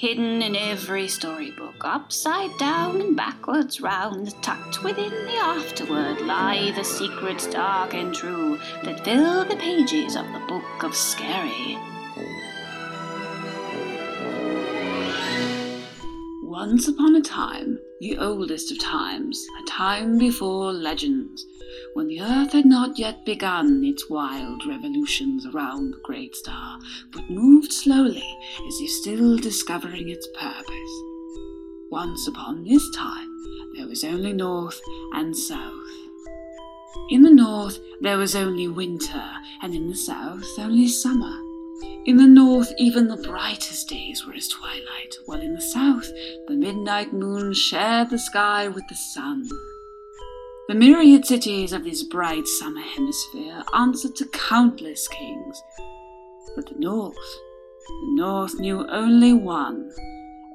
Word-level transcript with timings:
hidden 0.00 0.40
in 0.40 0.56
every 0.56 1.06
storybook, 1.06 1.74
upside 1.84 2.48
down 2.56 3.02
and 3.02 3.14
backwards 3.14 3.82
round, 3.82 4.34
tucked 4.42 4.82
within 4.82 5.10
the 5.10 5.36
afterword 5.36 6.18
lie 6.22 6.72
the 6.74 6.82
secrets 6.82 7.46
dark 7.46 7.92
and 7.92 8.14
true 8.14 8.58
that 8.82 9.04
fill 9.04 9.44
the 9.44 9.56
pages 9.56 10.16
of 10.16 10.24
the 10.32 10.42
Book 10.48 10.82
of 10.82 10.96
Scary. 10.96 11.76
Once 16.44 16.88
upon 16.88 17.14
a 17.16 17.20
time, 17.20 17.78
the 18.00 18.16
oldest 18.16 18.72
of 18.72 18.78
times, 18.78 19.46
a 19.62 19.66
time 19.66 20.16
before 20.16 20.72
legends, 20.72 21.44
when 21.94 22.08
the 22.08 22.20
earth 22.20 22.52
had 22.52 22.66
not 22.66 22.98
yet 22.98 23.24
begun 23.24 23.84
its 23.84 24.08
wild 24.08 24.64
revolutions 24.66 25.46
around 25.46 25.92
the 25.92 26.00
great 26.02 26.34
star, 26.36 26.78
but 27.12 27.28
moved 27.30 27.72
slowly 27.72 28.38
as 28.66 28.80
if 28.80 28.90
still 28.90 29.36
discovering 29.36 30.08
its 30.08 30.28
purpose. 30.38 31.02
Once 31.90 32.28
upon 32.28 32.64
this 32.64 32.88
time, 32.94 33.28
there 33.76 33.88
was 33.88 34.04
only 34.04 34.32
north 34.32 34.80
and 35.14 35.36
south. 35.36 35.72
In 37.10 37.22
the 37.22 37.30
north, 37.30 37.78
there 38.00 38.18
was 38.18 38.36
only 38.36 38.68
winter, 38.68 39.24
and 39.62 39.74
in 39.74 39.88
the 39.88 39.96
south, 39.96 40.46
only 40.58 40.86
summer. 40.86 41.36
In 42.06 42.16
the 42.16 42.26
north, 42.26 42.72
even 42.78 43.08
the 43.08 43.16
brightest 43.16 43.88
days 43.88 44.24
were 44.24 44.34
as 44.34 44.48
twilight, 44.48 45.16
while 45.26 45.40
in 45.40 45.54
the 45.54 45.60
south, 45.60 46.08
the 46.46 46.54
midnight 46.54 47.12
moon 47.12 47.52
shared 47.52 48.10
the 48.10 48.18
sky 48.18 48.68
with 48.68 48.86
the 48.88 48.94
sun. 48.94 49.48
The 50.70 50.76
myriad 50.76 51.26
cities 51.26 51.72
of 51.72 51.82
this 51.82 52.04
bright 52.04 52.46
summer 52.46 52.80
hemisphere 52.80 53.64
answered 53.74 54.14
to 54.14 54.26
countless 54.26 55.08
kings. 55.08 55.60
But 56.54 56.68
the 56.68 56.78
North, 56.78 57.16
the 57.88 58.12
North 58.12 58.54
knew 58.60 58.86
only 58.86 59.34
one, 59.34 59.90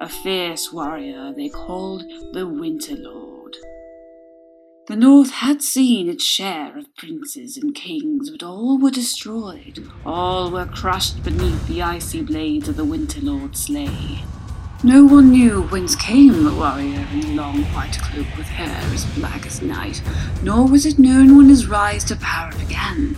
a 0.00 0.08
fierce 0.08 0.72
warrior 0.72 1.34
they 1.36 1.50
called 1.50 2.04
the 2.32 2.46
Winter 2.46 2.96
Lord. 2.96 3.58
The 4.86 4.96
North 4.96 5.32
had 5.32 5.60
seen 5.60 6.08
its 6.08 6.24
share 6.24 6.78
of 6.78 6.96
princes 6.96 7.58
and 7.58 7.74
kings, 7.74 8.30
but 8.30 8.42
all 8.42 8.78
were 8.78 8.90
destroyed. 8.90 9.86
All 10.06 10.50
were 10.50 10.64
crushed 10.64 11.22
beneath 11.24 11.68
the 11.68 11.82
icy 11.82 12.22
blades 12.22 12.70
of 12.70 12.76
the 12.76 12.86
Winter 12.86 13.20
Lord's 13.20 13.64
sleigh. 13.66 14.24
No 14.86 15.04
one 15.04 15.32
knew 15.32 15.62
whence 15.62 15.96
came 15.96 16.44
the 16.44 16.54
warrior 16.54 17.08
in 17.10 17.20
the 17.20 17.34
long 17.34 17.64
white 17.74 17.98
cloak 17.98 18.28
with 18.36 18.46
hair 18.46 18.94
as 18.94 19.04
black 19.16 19.44
as 19.44 19.60
night, 19.60 20.00
nor 20.44 20.68
was 20.68 20.86
it 20.86 20.96
known 20.96 21.36
when 21.36 21.48
his 21.48 21.66
rise 21.66 22.04
to 22.04 22.14
power 22.14 22.52
began. 22.56 23.16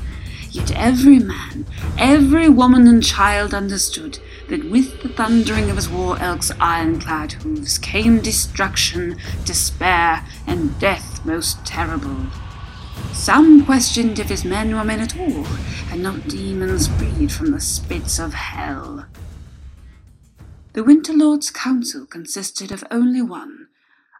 Yet 0.50 0.74
every 0.74 1.18
man, 1.18 1.66
every 1.98 2.48
woman 2.48 2.86
and 2.86 3.04
child 3.04 3.52
understood 3.52 4.18
that 4.48 4.70
with 4.70 5.02
the 5.02 5.10
thundering 5.10 5.68
of 5.68 5.76
his 5.76 5.90
war 5.90 6.18
elk's 6.18 6.50
ironclad 6.58 7.32
hooves 7.32 7.76
came 7.76 8.20
destruction, 8.20 9.18
despair, 9.44 10.24
and 10.46 10.80
death 10.80 11.22
most 11.26 11.66
terrible. 11.66 12.28
Some 13.12 13.66
questioned 13.66 14.18
if 14.18 14.30
his 14.30 14.42
men 14.42 14.74
were 14.74 14.84
men 14.84 15.00
at 15.00 15.18
all, 15.18 15.46
and 15.90 16.02
not 16.02 16.28
demons 16.28 16.88
freed 16.88 17.30
from 17.30 17.50
the 17.50 17.60
spits 17.60 18.18
of 18.18 18.32
hell. 18.32 19.04
The 20.78 20.84
Winter 20.84 21.12
Lord's 21.12 21.50
council 21.50 22.06
consisted 22.06 22.70
of 22.70 22.84
only 22.88 23.20
one, 23.20 23.66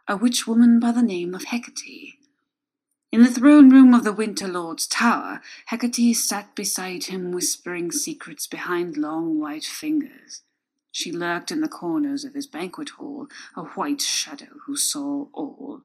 a 0.09 0.17
witch 0.17 0.45
woman 0.45 0.77
by 0.77 0.91
the 0.91 1.01
name 1.01 1.33
of 1.33 1.45
Hecate. 1.45 2.15
In 3.13 3.23
the 3.23 3.31
throne 3.31 3.69
room 3.69 3.93
of 3.93 4.03
the 4.03 4.11
Winter 4.11 4.45
Lord's 4.45 4.85
tower, 4.85 5.39
Hecate 5.67 6.13
sat 6.17 6.53
beside 6.55 7.05
him, 7.05 7.31
whispering 7.31 7.93
secrets 7.93 8.45
behind 8.45 8.97
long 8.97 9.39
white 9.39 9.63
fingers. 9.63 10.41
She 10.91 11.13
lurked 11.13 11.49
in 11.49 11.61
the 11.61 11.69
corners 11.69 12.25
of 12.25 12.33
his 12.33 12.45
banquet 12.45 12.89
hall, 12.89 13.27
a 13.55 13.63
white 13.63 14.01
shadow 14.01 14.59
who 14.65 14.75
saw 14.75 15.27
all. 15.31 15.83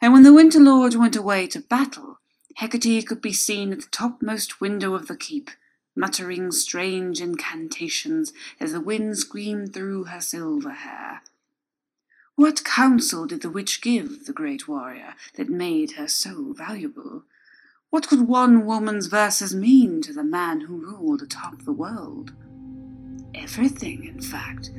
And 0.00 0.14
when 0.14 0.22
the 0.22 0.32
Winter 0.32 0.60
Lord 0.60 0.94
went 0.94 1.14
away 1.14 1.46
to 1.48 1.60
battle, 1.60 2.20
Hecate 2.56 3.06
could 3.06 3.20
be 3.20 3.34
seen 3.34 3.70
at 3.70 3.82
the 3.82 3.88
topmost 3.90 4.62
window 4.62 4.94
of 4.94 5.08
the 5.08 5.16
keep, 5.18 5.50
muttering 6.00 6.50
strange 6.50 7.20
incantations 7.20 8.32
as 8.58 8.72
the 8.72 8.80
wind 8.80 9.18
screamed 9.18 9.74
through 9.74 10.04
her 10.04 10.20
silver 10.20 10.70
hair. 10.70 11.20
What 12.36 12.64
counsel 12.64 13.26
did 13.26 13.42
the 13.42 13.50
witch 13.50 13.82
give 13.82 14.24
the 14.24 14.32
great 14.32 14.66
warrior 14.66 15.14
that 15.34 15.50
made 15.50 15.92
her 15.92 16.08
so 16.08 16.54
valuable? 16.56 17.24
What 17.90 18.08
could 18.08 18.26
one 18.26 18.64
woman's 18.64 19.08
verses 19.08 19.54
mean 19.54 20.00
to 20.00 20.14
the 20.14 20.24
man 20.24 20.62
who 20.62 20.78
ruled 20.78 21.20
atop 21.20 21.64
the 21.64 21.72
world? 21.72 22.32
Everything, 23.34 24.04
in 24.04 24.22
fact, 24.22 24.70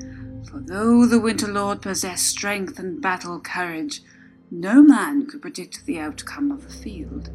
for 0.49 0.59
though 0.59 1.05
the 1.05 1.19
Winter 1.19 1.47
Lord 1.47 1.83
possessed 1.83 2.25
strength 2.25 2.79
and 2.79 2.99
battle 2.99 3.39
courage, 3.39 4.01
no 4.49 4.81
man 4.81 5.27
could 5.27 5.43
predict 5.43 5.85
the 5.85 5.99
outcome 5.99 6.51
of 6.51 6.63
the 6.63 6.73
field. 6.73 7.29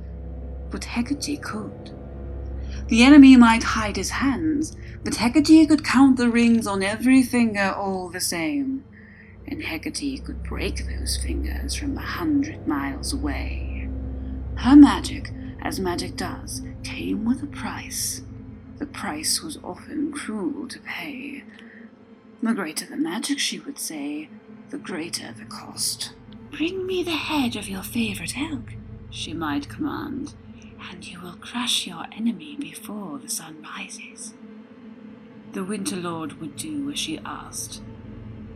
But 0.71 0.85
Hecate 0.85 1.41
could. 1.41 1.95
The 2.89 3.03
enemy 3.03 3.37
might 3.37 3.65
hide 3.65 3.97
his 3.97 4.11
hands, 4.11 4.77
but 5.03 5.17
Hecate 5.17 5.69
could 5.69 5.85
count 5.85 6.17
the 6.17 6.31
rings 6.31 6.69
on 6.69 6.85
every 6.85 7.21
finger 7.23 7.75
all 7.77 8.09
the 8.09 8.21
same, 8.21 8.85
and 9.49 9.61
Hecate 9.61 10.25
could 10.25 10.45
break 10.45 10.87
those 10.87 11.17
fingers 11.17 11.75
from 11.75 11.99
a 11.99 12.03
hundred 12.03 12.69
miles 12.69 13.13
away. 13.13 13.89
Her 14.57 14.77
magic, 14.77 15.33
as 15.61 15.81
magic 15.81 16.17
does, 16.17 16.63
came 16.85 17.25
with 17.25 17.43
a 17.43 17.47
price. 17.47 18.23
The 18.79 18.87
price 18.87 19.43
was 19.43 19.59
often 19.65 20.13
cruel 20.13 20.69
to 20.69 20.79
pay. 20.79 21.43
The 22.41 22.55
greater 22.55 22.87
the 22.87 22.97
magic, 22.97 23.41
she 23.41 23.59
would 23.59 23.81
say, 23.81 24.29
the 24.71 24.79
greater 24.79 25.33
the 25.33 25.45
cost. 25.47 26.13
Bring 26.53 26.87
me 26.87 27.03
the 27.03 27.11
head 27.11 27.57
of 27.57 27.69
your 27.69 27.83
favorite 27.83 28.39
elk, 28.39 28.75
she 29.11 29.33
might 29.33 29.69
command 29.69 30.35
and 30.91 31.07
you 31.07 31.21
will 31.21 31.37
crush 31.41 31.87
your 31.87 32.05
enemy 32.13 32.57
before 32.59 33.19
the 33.19 33.29
sun 33.29 33.63
rises. 33.63 34.35
The 35.53 35.65
Winter 35.65 35.97
Lord 35.97 36.41
would 36.41 36.57
do 36.57 36.91
as 36.91 36.99
she 36.99 37.19
asked. 37.25 37.83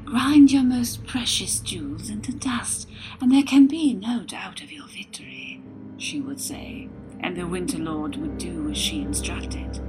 Grind 0.05 0.51
your 0.51 0.65
most 0.65 1.07
precious 1.07 1.61
jewels 1.61 2.11
into 2.11 2.33
dust, 2.33 2.89
and 3.21 3.31
there 3.31 3.43
can 3.43 3.67
be 3.67 3.95
no 3.95 4.23
doubt 4.25 4.61
of 4.61 4.73
your 4.73 4.87
victory, 4.87 5.63
she 5.99 6.21
would 6.21 6.41
say, 6.41 6.89
and 7.21 7.37
the 7.37 7.47
Winter 7.47 7.79
Lord 7.79 8.17
would 8.17 8.39
do 8.39 8.71
as 8.71 8.77
she 8.77 9.01
instructed. 9.03 9.81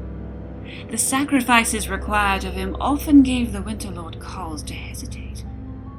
The 0.90 0.98
sacrifices 0.98 1.90
required 1.90 2.44
of 2.44 2.54
him 2.54 2.78
often 2.80 3.24
gave 3.24 3.52
the 3.52 3.62
Winter 3.62 3.90
Lord 3.90 4.20
cause 4.20 4.64
to 4.64 4.74
hesitate, 4.74 5.44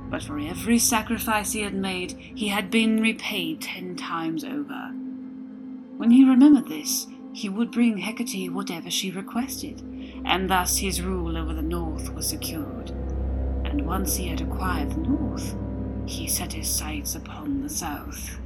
but 0.09 0.22
for 0.22 0.38
every 0.38 0.78
sacrifice 0.78 1.53
he 1.53 1.62
had 1.62 1.75
made, 1.75 2.12
he 2.12 2.49
had 2.49 2.70
been 2.70 3.00
repaid 3.00 3.60
ten 3.60 3.97
times 3.97 4.44
over. 4.44 4.94
When 5.97 6.10
he 6.10 6.25
remembered 6.25 6.69
this, 6.69 7.06
he 7.32 7.48
would 7.48 7.70
bring 7.70 7.98
Hecate 7.98 8.53
whatever 8.53 8.91
she 8.91 9.10
requested, 9.10 9.80
and 10.25 10.48
thus 10.50 10.78
his 10.78 11.00
rule 11.00 11.36
over 11.36 11.54
the 11.54 11.62
north 11.62 12.12
was 12.14 12.28
secured. 12.28 12.91
And 13.64 13.86
once 13.86 14.16
he 14.16 14.28
had 14.28 14.41
acquired 14.41 14.91
the 14.91 15.08
north, 15.08 15.56
he 16.06 16.26
set 16.26 16.52
his 16.52 16.69
sights 16.69 17.14
upon 17.14 17.62
the 17.62 17.69
south. 17.69 18.38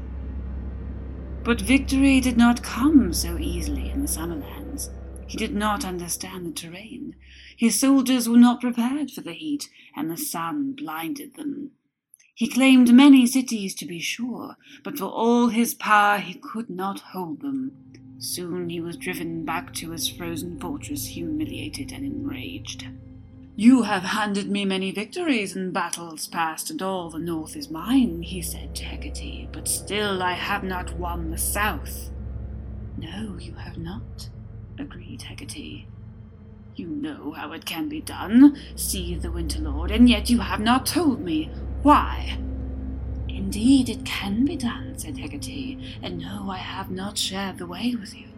But 1.42 1.60
victory 1.60 2.20
did 2.20 2.36
not 2.36 2.62
come 2.62 3.12
so 3.12 3.38
easily 3.38 3.90
in 3.90 4.02
the 4.02 4.08
Summerlands. 4.08 4.90
He 5.26 5.36
did 5.36 5.54
not 5.54 5.84
understand 5.84 6.46
the 6.46 6.52
terrain. 6.52 7.16
His 7.56 7.78
soldiers 7.78 8.28
were 8.28 8.36
not 8.36 8.60
prepared 8.60 9.10
for 9.10 9.20
the 9.20 9.32
heat, 9.32 9.68
and 9.96 10.10
the 10.10 10.16
sun 10.16 10.72
blinded 10.72 11.34
them. 11.34 11.72
He 12.36 12.48
claimed 12.48 12.92
many 12.92 13.26
cities, 13.26 13.74
to 13.76 13.86
be 13.86 13.98
sure, 13.98 14.56
but 14.84 14.98
for 14.98 15.06
all 15.06 15.48
his 15.48 15.72
power 15.72 16.19
he 16.19 16.34
could 16.34 16.69
not 16.69 17.00
hold 17.00 17.41
them. 17.41 17.72
Soon 18.19 18.69
he 18.69 18.78
was 18.78 18.98
driven 18.98 19.47
back 19.47 19.72
to 19.76 19.92
his 19.92 20.06
frozen 20.06 20.60
fortress, 20.60 21.06
humiliated 21.06 21.92
and 21.92 22.04
enraged. 22.04 22.88
You 23.54 23.84
have 23.84 24.02
handed 24.02 24.50
me 24.50 24.66
many 24.66 24.92
victories 24.92 25.56
in 25.56 25.72
battles 25.72 26.27
past, 26.27 26.71
and 26.71 26.83
all 26.83 27.09
the 27.09 27.18
north 27.18 27.56
is 27.56 27.71
mine, 27.71 28.21
he 28.21 28.42
said 28.42 28.74
to 28.74 28.84
Hecate, 28.84 29.50
but 29.50 29.66
still 29.66 30.22
I 30.22 30.34
have 30.34 30.62
not 30.62 30.92
won 30.98 31.30
the 31.30 31.38
south. 31.38 32.10
No, 32.98 33.38
you 33.41 33.54
have 33.54 33.78
not, 33.78 34.28
agreed 34.78 35.22
Hecate. 35.22 35.86
You 36.74 36.88
know 36.88 37.33
how 37.33 37.53
it 37.53 37.65
can 37.65 37.88
be 37.88 38.03
done, 38.03 38.59
seethed 38.74 39.22
the 39.22 39.33
Winter 39.33 39.60
Lord, 39.60 39.91
and 39.91 40.06
yet 40.06 40.28
you 40.28 40.41
have 40.41 40.60
not 40.60 40.84
told 40.84 41.22
me. 41.22 41.50
Why? 41.82 42.38
Indeed, 43.28 43.88
it 43.88 44.04
can 44.04 44.44
be 44.44 44.56
done, 44.56 44.98
said 44.98 45.18
Hecate, 45.18 45.78
and 46.02 46.18
no, 46.18 46.50
I 46.50 46.58
have 46.58 46.90
not 46.90 47.16
shared 47.18 47.58
the 47.58 47.66
way 47.66 47.94
with 47.94 48.14
you, 48.14 48.28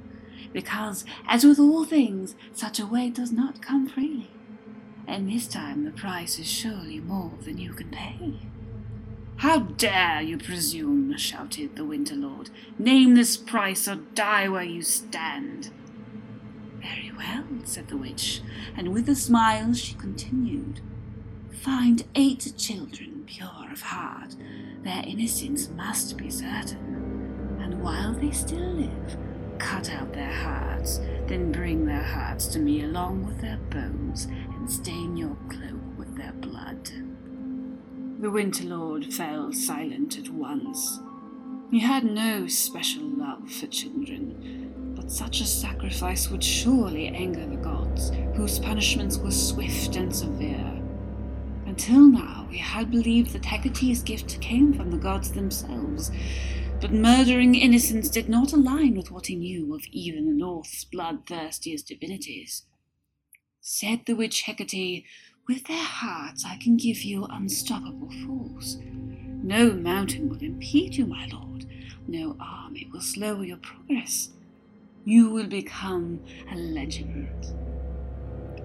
because, 0.53 1.05
as 1.27 1.45
with 1.45 1.59
all 1.59 1.85
things, 1.85 2.35
such 2.53 2.79
a 2.79 2.87
way 2.87 3.09
does 3.09 3.33
not 3.33 3.63
come 3.63 3.87
freely, 3.89 4.31
and 5.07 5.29
this 5.29 5.47
time 5.47 5.85
the 5.85 5.91
price 5.91 6.39
is 6.39 6.51
surely 6.51 7.01
more 7.01 7.33
than 7.43 7.59
you 7.59 7.73
can 7.73 7.91
pay. 7.91 8.35
How 9.37 9.61
dare 9.61 10.21
you 10.21 10.37
presume, 10.37 11.17
shouted 11.17 11.77
the 11.77 11.85
Winter 11.85 12.17
Lord. 12.17 12.51
Name 12.77 13.15
this 13.15 13.37
price 13.37 13.87
or 13.87 13.95
die 13.95 14.49
where 14.49 14.65
you 14.65 14.83
stand. 14.83 15.71
Very 16.81 17.13
well, 17.17 17.45
said 17.65 17.87
the 17.87 17.97
witch, 17.97 18.43
and 18.77 18.93
with 18.93 19.09
a 19.09 19.15
smile 19.15 19.73
she 19.75 19.95
continued. 19.95 20.81
Find 21.63 22.05
eight 22.15 22.53
children 22.57 23.25
pure 23.27 23.73
of 23.73 23.81
heart, 23.81 24.37
their 24.85 25.03
innocence 25.05 25.69
must 25.71 26.17
be 26.17 26.31
certain. 26.31 27.59
And 27.61 27.83
while 27.83 28.15
they 28.15 28.31
still 28.31 28.75
live, 28.75 29.17
cut 29.59 29.91
out 29.91 30.13
their 30.13 30.33
hearts, 30.33 30.99
then 31.27 31.51
bring 31.51 31.85
their 31.85 32.03
hearts 32.03 32.47
to 32.49 32.61
me 32.61 32.85
along 32.85 33.27
with 33.27 33.41
their 33.41 33.59
bones, 33.71 34.27
and 34.27 34.71
stain 34.71 35.17
your 35.17 35.37
cloak 35.49 35.99
with 35.99 36.17
their 36.17 36.33
blood. 36.33 36.91
The 38.21 38.31
Winter 38.31 38.65
Lord 38.65 39.13
fell 39.13 39.53
silent 39.53 40.17
at 40.17 40.29
once. 40.29 41.01
He 41.73 41.81
had 41.81 42.05
no 42.05 42.47
special 42.47 43.03
love 43.03 43.51
for 43.51 43.67
children, 43.67 44.95
but 44.97 45.11
such 45.11 45.41
a 45.41 45.47
sacrifice 45.47 46.31
would 46.31 46.45
surely 46.45 47.09
anger 47.09 47.47
the 47.47 47.57
gods, 47.57 48.13
whose 48.37 48.61
punishments 48.61 49.19
were 49.19 49.33
swift 49.33 49.97
and 49.97 50.15
severe. 50.15 50.78
Until 51.79 52.09
now, 52.09 52.49
he 52.51 52.59
had 52.59 52.91
believed 52.91 53.33
that 53.33 53.45
Hecate's 53.45 54.03
gift 54.03 54.41
came 54.41 54.75
from 54.75 54.91
the 54.91 54.97
gods 54.97 55.31
themselves, 55.31 56.11
but 56.81 56.91
murdering 56.91 57.55
innocents 57.55 58.09
did 58.09 58.29
not 58.29 58.53
align 58.53 58.97
with 58.97 59.13
what 59.13 59.29
he 59.29 59.37
knew 59.37 59.73
of 59.77 59.87
even 59.93 60.27
the 60.27 60.33
North's 60.33 60.85
bloodthirstiest 60.85 61.87
divinities. 61.87 62.65
Said 63.61 64.01
the 64.07 64.17
witch 64.17 64.43
Hecate, 64.43 65.05
With 65.47 65.69
their 65.69 65.85
hearts 65.85 66.45
I 66.45 66.57
can 66.57 66.77
give 66.77 67.03
you 67.03 67.27
unstoppable 67.27 68.11
force. 68.27 68.79
No 68.83 69.71
mountain 69.73 70.29
will 70.29 70.43
impede 70.43 70.97
you, 70.97 71.07
my 71.07 71.27
lord. 71.27 71.65
No 72.09 72.37
army 72.41 72.91
will 72.93 73.01
slow 73.01 73.41
your 73.41 73.59
progress. 73.59 74.31
You 75.05 75.31
will 75.31 75.47
become 75.47 76.25
a 76.51 76.57
legend. 76.57 77.47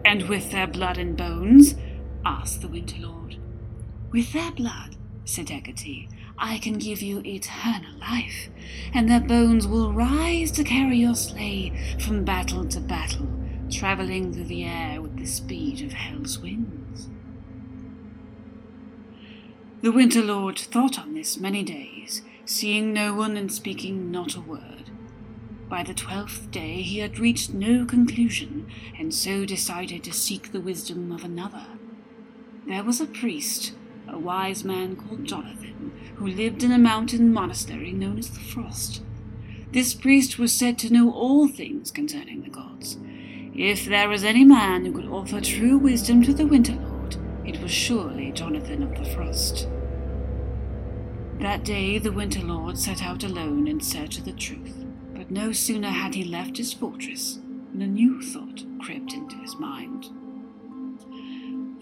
And 0.04 0.27
with 0.27 0.50
their 0.50 0.66
blood 0.66 0.98
and 0.98 1.16
bones? 1.16 1.75
Asked 2.25 2.61
the 2.61 2.67
Winter 2.67 2.97
Lord. 2.99 3.37
With 4.11 4.31
their 4.33 4.51
blood, 4.51 4.95
said 5.25 5.49
Hecate, 5.49 6.09
I 6.37 6.57
can 6.57 6.77
give 6.77 7.01
you 7.01 7.21
eternal 7.25 7.97
life, 7.99 8.49
and 8.93 9.09
their 9.09 9.19
bones 9.19 9.67
will 9.67 9.93
rise 9.93 10.51
to 10.51 10.63
carry 10.63 10.97
your 10.97 11.15
sleigh 11.15 11.97
from 11.99 12.25
battle 12.25 12.65
to 12.67 12.79
battle, 12.79 13.27
travelling 13.69 14.33
through 14.33 14.45
the 14.45 14.65
air 14.65 15.01
with 15.01 15.17
the 15.17 15.25
speed 15.25 15.81
of 15.81 15.93
hell's 15.93 16.39
winds. 16.39 17.09
The 19.81 19.91
Winter 19.91 20.21
Lord 20.21 20.57
thought 20.57 20.97
on 20.97 21.13
this 21.13 21.37
many 21.37 21.63
days, 21.63 22.21
seeing 22.45 22.93
no 22.93 23.13
one 23.13 23.35
and 23.37 23.51
speaking 23.51 24.11
not 24.11 24.35
a 24.35 24.41
word. 24.41 24.91
By 25.69 25.83
the 25.83 25.93
twelfth 25.93 26.51
day 26.51 26.81
he 26.81 26.99
had 26.99 27.19
reached 27.19 27.53
no 27.53 27.85
conclusion, 27.85 28.67
and 28.97 29.13
so 29.13 29.45
decided 29.45 30.03
to 30.03 30.13
seek 30.13 30.51
the 30.51 30.61
wisdom 30.61 31.11
of 31.11 31.23
another. 31.23 31.65
There 32.65 32.83
was 32.83 33.01
a 33.01 33.06
priest, 33.06 33.74
a 34.07 34.18
wise 34.18 34.63
man 34.63 34.95
called 34.95 35.25
Jonathan, 35.25 35.92
who 36.15 36.27
lived 36.27 36.63
in 36.63 36.71
a 36.71 36.77
mountain 36.77 37.33
monastery 37.33 37.92
known 37.92 38.18
as 38.18 38.30
the 38.30 38.39
Frost. 38.39 39.01
This 39.74 39.94
priest 39.94 40.39
was 40.39 40.54
said 40.54 40.77
to 40.80 40.94
know 40.94 41.12
all 41.12 41.48
things 41.50 41.92
concerning 41.92 42.42
the 42.42 42.50
gods. 42.50 42.98
If 43.54 43.86
there 43.86 44.07
was 44.07 44.24
any 44.24 44.45
man 44.45 44.86
who 44.86 44.94
could 44.94 45.07
offer 45.07 45.42
true 45.42 45.77
wisdom 45.77 46.24
to 46.24 46.33
the 46.33 46.48
Winter 46.48 46.74
Lord, 46.74 47.18
it 47.45 47.62
was 47.62 47.71
surely 47.71 48.31
Jonathan 48.31 48.81
of 48.81 48.95
the 48.95 49.12
Frost. 49.12 49.68
That 51.39 51.66
day 51.66 52.00
the 52.00 52.13
Winter 52.13 52.42
Lord 52.42 52.77
set 52.77 53.04
out 53.04 53.25
alone 53.25 53.68
in 53.68 53.81
search 53.81 54.18
of 54.18 54.24
the 54.24 54.31
truth, 54.31 54.86
but 55.13 55.30
no 55.30 55.51
sooner 55.51 55.89
had 55.89 56.16
he 56.16 56.24
left 56.24 56.56
his 56.56 56.71
fortress 56.71 57.39
than 57.74 57.81
a 57.81 57.88
new 57.88 58.21
thought 58.21 58.63
crept 58.80 59.13
into 59.13 59.36
his 59.38 59.57
mind. 59.57 60.07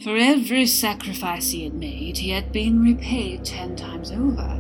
For 0.04 0.18
every 0.18 0.66
sacrifice 0.66 1.52
he 1.52 1.64
had 1.64 1.76
made, 1.76 2.18
he 2.18 2.32
had 2.32 2.52
been 2.52 2.82
repaid 2.82 3.46
ten 3.46 3.76
times 3.76 4.10
over. 4.10 4.58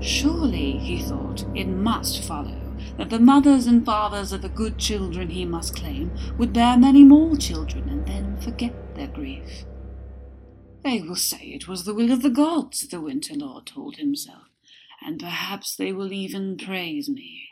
Surely, 0.00 0.72
he 0.78 1.00
thought, 1.00 1.44
it 1.54 1.68
must 1.68 2.24
follow 2.24 2.60
that 2.98 3.10
the 3.10 3.20
mothers 3.20 3.66
and 3.66 3.84
fathers 3.84 4.32
of 4.32 4.42
the 4.42 4.48
good 4.48 4.76
children 4.76 5.30
he 5.30 5.44
must 5.44 5.76
claim 5.76 6.10
would 6.36 6.52
bear 6.52 6.76
many 6.76 7.04
more 7.04 7.36
children 7.36 7.88
and 7.88 8.06
then 8.06 8.36
forget 8.38 8.74
their 8.96 9.06
grief. 9.06 9.64
They 10.82 11.00
will 11.00 11.16
say 11.16 11.38
it 11.38 11.68
was 11.68 11.84
the 11.84 11.94
will 11.94 12.10
of 12.10 12.22
the 12.22 12.30
gods, 12.30 12.88
the 12.88 13.00
Winter 13.00 13.34
Lord 13.34 13.66
told 13.66 13.96
himself, 13.96 14.48
and 15.00 15.20
perhaps 15.20 15.76
they 15.76 15.92
will 15.92 16.12
even 16.12 16.56
praise 16.56 17.08
me. 17.08 17.48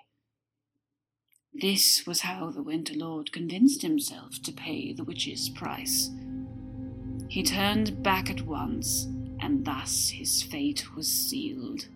This 1.52 2.05
was 2.06 2.22
how 2.22 2.50
the 2.50 2.62
Winter 2.62 2.94
Lord 2.94 3.31
convinced 3.31 3.82
himself 3.82 4.43
to 4.43 4.52
pay 4.52 4.93
the 4.93 5.05
witch's 5.05 5.49
price. 5.49 6.11
He 7.29 7.43
turned 7.43 8.03
back 8.03 8.31
at 8.31 8.43
once, 8.43 9.09
and 9.41 9.65
thus 9.65 10.11
his 10.11 10.43
fate 10.43 10.94
was 10.94 11.09
sealed. 11.09 11.88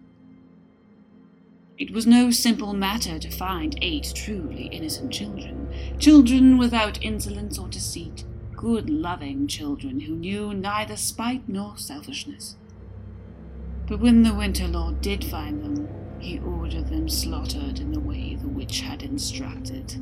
It 1.79 1.93
was 1.93 2.07
no 2.07 2.31
simple 2.31 2.75
matter 2.75 3.19
to 3.19 3.31
find 3.31 3.79
eight 3.81 4.13
truly 4.15 4.65
innocent 4.67 5.13
children, 5.13 5.69
children 5.99 6.59
without 6.59 7.03
insolence 7.03 7.59
or 7.59 7.69
deceit, 7.69 8.25
good, 8.57 8.91
loving 8.91 9.47
children 9.47 10.01
who 10.01 10.17
knew 10.17 10.53
neither 10.53 10.97
spite 10.97 11.49
nor 11.49 11.79
selfishness. 11.79 12.57
But 13.87 14.01
when 14.01 14.25
the 14.25 14.35
Winter 14.35 14.67
Lord 14.67 15.01
did 15.01 15.25
find 15.25 15.63
them, 15.63 15.89
he 16.19 16.41
ordered 16.41 16.89
them 16.89 17.09
slaughtered 17.09 17.79
in 17.79 17.93
the 17.93 18.01
way 18.01 18.35
the 18.35 18.49
witch 18.49 18.81
had 18.81 19.05
instructed. 19.05 19.95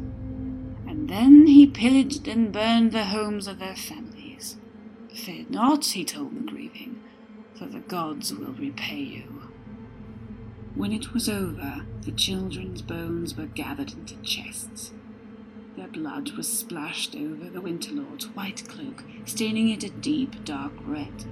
And 0.89 1.11
then 1.11 1.47
he 1.47 1.67
pillaged 1.67 2.27
and 2.27 2.51
burned 2.51 2.93
the 2.93 3.05
homes 3.05 3.47
of 3.47 3.59
their 3.59 3.77
families 3.77 4.06
Fear 5.17 5.47
not, 5.49 5.87
he 5.87 6.05
told 6.05 6.37
the 6.37 6.41
grieving, 6.41 7.01
for 7.55 7.65
the 7.65 7.81
gods 7.81 8.35
will 8.35 8.53
repay 8.53 9.01
you. 9.01 9.51
When 10.75 10.93
it 10.93 11.15
was 11.15 11.27
over, 11.27 11.87
the 12.03 12.13
children's 12.13 12.83
bones 12.83 13.35
were 13.35 13.47
gathered 13.47 13.93
into 13.93 14.17
chests. 14.17 14.93
Their 15.75 15.89
blood 15.89 16.33
was 16.33 16.47
splashed 16.47 17.17
over 17.17 17.49
the 17.49 17.63
Winter 17.63 17.93
Lord's 17.93 18.27
white 18.27 18.69
cloak, 18.69 19.05
staining 19.25 19.71
it 19.71 19.83
a 19.85 19.89
deep, 19.89 20.45
dark 20.45 20.73
red. 20.85 21.25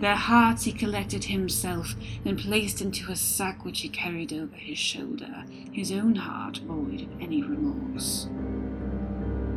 Their 0.00 0.16
hearts 0.16 0.64
he 0.64 0.72
collected 0.72 1.24
himself 1.24 1.94
and 2.24 2.38
placed 2.38 2.80
into 2.80 3.10
a 3.10 3.16
sack 3.16 3.64
which 3.64 3.82
he 3.82 3.88
carried 3.88 4.32
over 4.32 4.56
his 4.56 4.78
shoulder, 4.78 5.44
his 5.72 5.92
own 5.92 6.16
heart 6.16 6.58
void 6.58 7.02
of 7.02 7.20
any 7.20 7.42
remorse. 7.44 8.28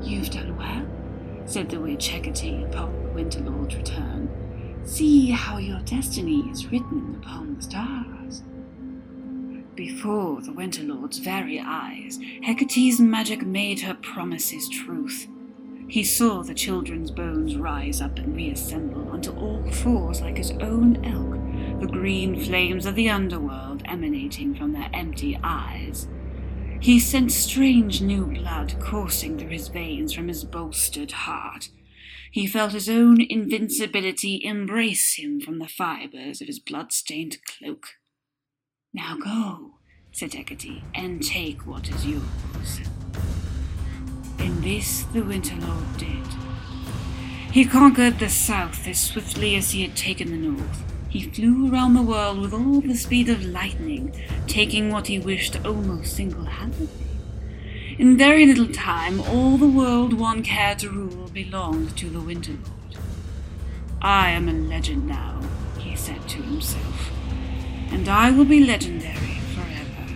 You've 0.03 0.29
done 0.29 0.55
well, 0.55 0.85
said 1.45 1.69
the 1.69 1.79
witch 1.79 2.09
Hecate 2.09 2.65
upon 2.65 3.03
the 3.03 3.09
Winter 3.09 3.39
Lord's 3.41 3.75
return. 3.75 4.29
See 4.83 5.31
how 5.31 5.57
your 5.57 5.79
destiny 5.81 6.49
is 6.49 6.71
written 6.71 7.21
upon 7.21 7.55
the 7.55 7.61
stars. 7.61 8.43
Before 9.75 10.41
the 10.41 10.53
Winter 10.53 10.83
Lord's 10.83 11.19
very 11.19 11.59
eyes, 11.59 12.19
Hecate's 12.43 12.99
magic 12.99 13.45
made 13.45 13.81
her 13.81 13.93
promises 13.93 14.67
truth. 14.69 15.27
He 15.87 16.03
saw 16.03 16.41
the 16.41 16.53
children's 16.53 17.11
bones 17.11 17.57
rise 17.57 18.01
up 18.01 18.17
and 18.17 18.35
reassemble 18.35 19.09
onto 19.09 19.31
all 19.31 19.63
fours 19.71 20.21
like 20.21 20.37
his 20.37 20.51
own 20.51 21.03
elk, 21.05 21.79
the 21.81 21.87
green 21.87 22.39
flames 22.39 22.85
of 22.85 22.95
the 22.95 23.09
underworld 23.09 23.81
emanating 23.85 24.55
from 24.55 24.73
their 24.73 24.89
empty 24.93 25.39
eyes. 25.43 26.07
He 26.81 26.99
sent 26.99 27.31
strange 27.31 28.01
new 28.01 28.25
blood 28.25 28.73
coursing 28.79 29.37
through 29.37 29.49
his 29.49 29.67
veins 29.67 30.13
from 30.13 30.27
his 30.27 30.43
bolstered 30.43 31.11
heart. 31.11 31.69
He 32.31 32.47
felt 32.47 32.71
his 32.71 32.89
own 32.89 33.21
invincibility 33.21 34.43
embrace 34.43 35.13
him 35.13 35.39
from 35.39 35.59
the 35.59 35.67
fibers 35.67 36.41
of 36.41 36.47
his 36.47 36.59
blood-stained 36.59 37.37
cloak. 37.45 37.85
Now 38.95 39.15
go, 39.15 39.75
said 40.11 40.33
Hecate, 40.33 40.81
and 40.95 41.23
take 41.23 41.67
what 41.67 41.87
is 41.87 42.03
yours. 42.03 42.79
And 44.39 44.63
this 44.63 45.03
the 45.13 45.21
Winter 45.21 45.55
Lord 45.57 45.97
did. 45.97 46.27
He 47.51 47.63
conquered 47.63 48.17
the 48.17 48.29
south 48.29 48.87
as 48.87 48.99
swiftly 48.99 49.55
as 49.55 49.69
he 49.69 49.83
had 49.83 49.95
taken 49.95 50.31
the 50.31 50.49
north. 50.49 50.90
He 51.11 51.23
flew 51.23 51.69
around 51.69 51.93
the 51.93 52.01
world 52.01 52.39
with 52.39 52.53
all 52.53 52.79
the 52.79 52.95
speed 52.95 53.27
of 53.27 53.43
lightning, 53.43 54.15
taking 54.47 54.91
what 54.91 55.07
he 55.07 55.19
wished 55.19 55.57
almost 55.65 56.15
single 56.15 56.45
handedly. 56.45 56.87
In 57.99 58.17
very 58.17 58.45
little 58.45 58.69
time, 58.69 59.19
all 59.19 59.57
the 59.57 59.67
world 59.67 60.13
one 60.13 60.41
cared 60.41 60.79
to 60.79 60.89
rule 60.89 61.27
belonged 61.27 61.97
to 61.97 62.09
the 62.09 62.21
Winter 62.21 62.53
Lord. 62.53 62.95
I 64.01 64.29
am 64.29 64.47
a 64.47 64.53
legend 64.53 65.05
now, 65.05 65.41
he 65.77 65.97
said 65.97 66.29
to 66.29 66.41
himself, 66.43 67.11
and 67.91 68.07
I 68.07 68.31
will 68.31 68.45
be 68.45 68.63
legendary 68.63 69.41
forever. 69.53 70.13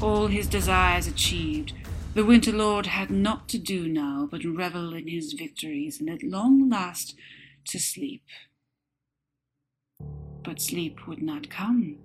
All 0.00 0.26
his 0.26 0.48
desires 0.48 1.06
achieved, 1.06 1.72
the 2.14 2.24
Winter 2.24 2.50
Lord 2.50 2.86
had 2.86 3.10
naught 3.10 3.48
to 3.50 3.58
do 3.58 3.86
now 3.86 4.26
but 4.28 4.44
revel 4.44 4.92
in 4.92 5.06
his 5.06 5.34
victories 5.34 6.00
and 6.00 6.10
at 6.10 6.24
long 6.24 6.68
last 6.68 7.14
to 7.66 7.78
sleep 7.78 8.24
but 10.50 10.60
sleep 10.60 11.06
would 11.06 11.22
not 11.22 11.48
come, 11.48 11.96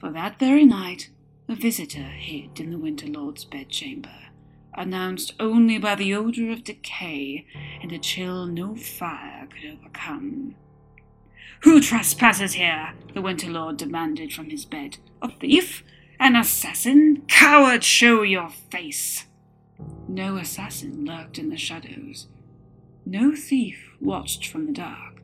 for 0.00 0.10
that 0.10 0.36
very 0.40 0.64
night 0.64 1.10
a 1.48 1.54
visitor 1.54 2.02
hid 2.02 2.58
in 2.58 2.72
the 2.72 2.76
Winter 2.76 3.06
Lord's 3.06 3.44
bedchamber, 3.44 4.30
announced 4.74 5.32
only 5.38 5.78
by 5.78 5.94
the 5.94 6.12
odor 6.12 6.50
of 6.50 6.64
decay 6.64 7.46
and 7.80 7.92
a 7.92 7.98
chill 8.00 8.46
no 8.46 8.74
fire 8.74 9.46
could 9.46 9.70
overcome. 9.70 10.56
Who 11.62 11.80
trespasses 11.80 12.54
here? 12.54 12.94
the 13.14 13.22
Winter 13.22 13.48
Lord 13.48 13.76
demanded 13.76 14.32
from 14.32 14.50
his 14.50 14.64
bed. 14.64 14.98
A 15.22 15.30
thief? 15.30 15.84
An 16.18 16.34
assassin? 16.34 17.22
Coward, 17.28 17.84
show 17.84 18.22
your 18.22 18.50
face! 18.50 19.26
No 20.08 20.36
assassin 20.36 21.04
lurked 21.04 21.38
in 21.38 21.48
the 21.48 21.56
shadows. 21.56 22.26
No 23.06 23.36
thief 23.36 23.92
watched 24.00 24.48
from 24.48 24.66
the 24.66 24.72
dark. 24.72 25.17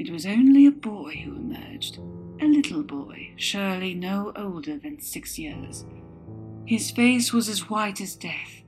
It 0.00 0.08
was 0.08 0.24
only 0.24 0.64
a 0.64 0.70
boy 0.70 1.10
who 1.22 1.36
emerged, 1.36 1.98
a 2.40 2.46
little 2.46 2.82
boy, 2.82 3.32
surely 3.36 3.92
no 3.92 4.32
older 4.34 4.78
than 4.78 4.98
six 4.98 5.38
years. 5.38 5.84
His 6.64 6.90
face 6.90 7.34
was 7.34 7.50
as 7.50 7.68
white 7.68 8.00
as 8.00 8.16
death. 8.16 8.62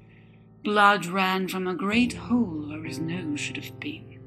Blood 0.62 1.06
ran 1.06 1.48
from 1.48 1.66
a 1.66 1.74
great 1.74 2.12
hole 2.12 2.68
where 2.68 2.84
his 2.84 2.98
nose 2.98 3.40
should 3.40 3.56
have 3.56 3.80
been, 3.80 4.20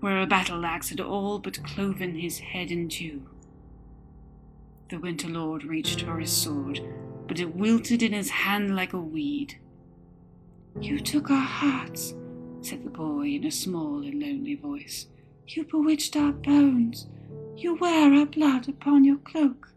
where 0.00 0.20
a 0.20 0.26
battle 0.26 0.66
axe 0.66 0.88
had 0.88 0.98
all 0.98 1.38
but 1.38 1.62
cloven 1.62 2.16
his 2.16 2.40
head 2.40 2.72
in 2.72 2.88
two. 2.88 3.22
The 4.88 4.98
Winter 4.98 5.28
Lord 5.28 5.62
reached 5.62 6.02
for 6.02 6.18
his 6.18 6.32
sword, 6.32 6.80
but 7.28 7.38
it 7.38 7.54
wilted 7.54 8.02
in 8.02 8.12
his 8.12 8.30
hand 8.30 8.74
like 8.74 8.92
a 8.92 8.98
weed. 8.98 9.60
You 10.80 10.98
took 10.98 11.30
our 11.30 11.46
hearts, 11.46 12.12
said 12.60 12.82
the 12.82 12.90
boy 12.90 13.28
in 13.28 13.44
a 13.44 13.52
small 13.52 14.02
and 14.02 14.20
lonely 14.20 14.56
voice. 14.56 15.06
You 15.52 15.64
bewitched 15.64 16.14
our 16.14 16.30
bones. 16.30 17.08
You 17.56 17.74
wear 17.74 18.14
our 18.14 18.26
blood 18.26 18.68
upon 18.68 19.02
your 19.02 19.16
cloak. 19.16 19.72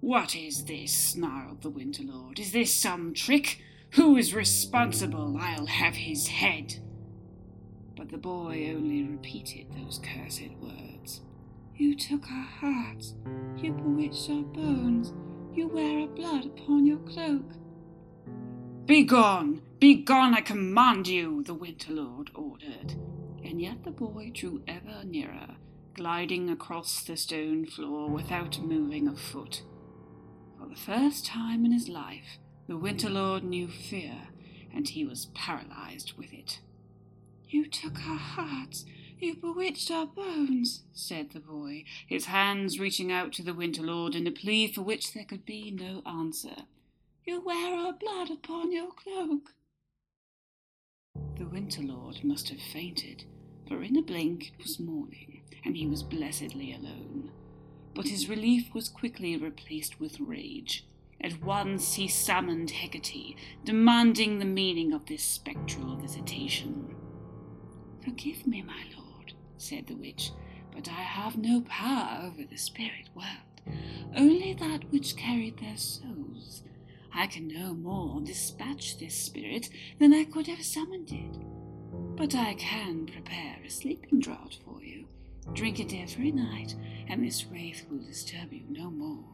What 0.00 0.36
is 0.36 0.64
this? 0.64 0.92
snarled 0.92 1.62
the 1.62 1.70
Winter 1.70 2.04
Lord. 2.04 2.38
Is 2.38 2.52
this 2.52 2.72
some 2.72 3.14
trick? 3.14 3.60
Who 3.92 4.16
is 4.16 4.34
responsible? 4.34 5.36
I'll 5.40 5.66
have 5.66 5.94
his 5.94 6.28
head. 6.28 6.76
But 7.96 8.10
the 8.10 8.18
boy 8.18 8.72
only 8.76 9.02
repeated 9.02 9.72
those 9.72 10.00
cursed 10.04 10.54
words. 10.60 11.22
You 11.74 11.96
took 11.96 12.30
our 12.30 12.46
hearts, 12.60 13.14
you 13.56 13.72
bewitched 13.72 14.30
our 14.30 14.42
bones, 14.42 15.12
you 15.52 15.66
wear 15.66 16.00
our 16.00 16.06
blood 16.06 16.46
upon 16.46 16.86
your 16.86 16.98
cloak. 16.98 17.54
Begone! 18.86 19.62
Begone, 19.80 20.34
I 20.34 20.42
command 20.42 21.08
you, 21.08 21.42
the 21.42 21.54
Winter 21.54 21.92
Lord 21.92 22.30
ordered. 22.34 22.94
And 23.44 23.60
yet 23.60 23.84
the 23.84 23.90
boy 23.90 24.30
drew 24.34 24.62
ever 24.66 25.04
nearer, 25.04 25.56
gliding 25.94 26.50
across 26.50 27.02
the 27.02 27.16
stone 27.16 27.66
floor 27.66 28.10
without 28.10 28.60
moving 28.60 29.08
a 29.08 29.16
foot. 29.16 29.62
For 30.58 30.68
the 30.68 30.76
first 30.76 31.24
time 31.24 31.64
in 31.64 31.72
his 31.72 31.88
life, 31.88 32.38
the 32.66 32.76
Winter 32.76 33.08
Lord 33.08 33.44
knew 33.44 33.68
fear, 33.68 34.28
and 34.74 34.88
he 34.88 35.04
was 35.04 35.30
paralyzed 35.34 36.14
with 36.18 36.32
it. 36.32 36.60
You 37.48 37.66
took 37.66 37.96
our 38.06 38.18
hearts, 38.18 38.84
you 39.18 39.34
bewitched 39.36 39.90
our 39.90 40.06
bones, 40.06 40.84
said 40.92 41.30
the 41.30 41.40
boy, 41.40 41.84
his 42.06 42.26
hands 42.26 42.78
reaching 42.78 43.10
out 43.10 43.32
to 43.34 43.42
the 43.42 43.54
Winter 43.54 43.82
Lord 43.82 44.14
in 44.14 44.26
a 44.26 44.30
plea 44.30 44.70
for 44.70 44.82
which 44.82 45.14
there 45.14 45.24
could 45.24 45.46
be 45.46 45.70
no 45.70 46.02
answer. 46.06 46.64
You 47.24 47.40
wear 47.40 47.74
our 47.74 47.92
blood 47.92 48.30
upon 48.30 48.72
your 48.72 48.90
cloak. 48.92 49.54
The 51.38 51.46
Winter 51.46 51.82
Lord 51.82 52.24
must 52.24 52.48
have 52.48 52.60
fainted, 52.60 53.24
for 53.68 53.84
in 53.84 53.96
a 53.96 54.02
blink 54.02 54.48
it 54.48 54.58
was 54.60 54.80
morning, 54.80 55.42
and 55.64 55.76
he 55.76 55.86
was 55.86 56.02
blessedly 56.02 56.74
alone. 56.74 57.30
But 57.94 58.08
his 58.08 58.28
relief 58.28 58.74
was 58.74 58.88
quickly 58.88 59.36
replaced 59.36 60.00
with 60.00 60.18
rage. 60.18 60.84
At 61.20 61.40
once 61.40 61.94
he 61.94 62.08
summoned 62.08 62.72
Hecate, 62.72 63.36
demanding 63.64 64.40
the 64.40 64.44
meaning 64.44 64.92
of 64.92 65.06
this 65.06 65.22
spectral 65.22 65.94
visitation. 65.96 66.96
Forgive 68.04 68.44
me, 68.44 68.60
my 68.62 68.82
lord 68.96 69.34
said 69.58 69.86
the 69.86 69.94
witch, 69.94 70.32
but 70.74 70.88
I 70.88 71.02
have 71.02 71.36
no 71.36 71.60
power 71.60 72.20
over 72.26 72.42
the 72.42 72.56
spirit 72.56 73.10
world, 73.14 73.78
only 74.16 74.54
that 74.54 74.90
which 74.90 75.16
carried 75.16 75.58
their 75.58 75.76
souls. 75.76 76.64
I 77.18 77.26
can 77.26 77.48
no 77.48 77.74
more 77.74 78.20
dispatch 78.20 78.96
this 78.96 79.16
spirit 79.16 79.70
than 79.98 80.14
I 80.14 80.22
could 80.22 80.46
have 80.46 80.64
summoned 80.64 81.10
it. 81.10 81.36
But 82.16 82.36
I 82.36 82.54
can 82.54 83.06
prepare 83.06 83.56
a 83.66 83.68
sleeping 83.68 84.20
draught 84.20 84.56
for 84.64 84.80
you. 84.84 85.08
Drink 85.52 85.80
it 85.80 85.92
every 85.92 86.30
night, 86.30 86.76
and 87.08 87.24
this 87.24 87.44
wraith 87.46 87.84
will 87.90 87.98
disturb 87.98 88.52
you 88.52 88.66
no 88.70 88.88
more. 88.88 89.24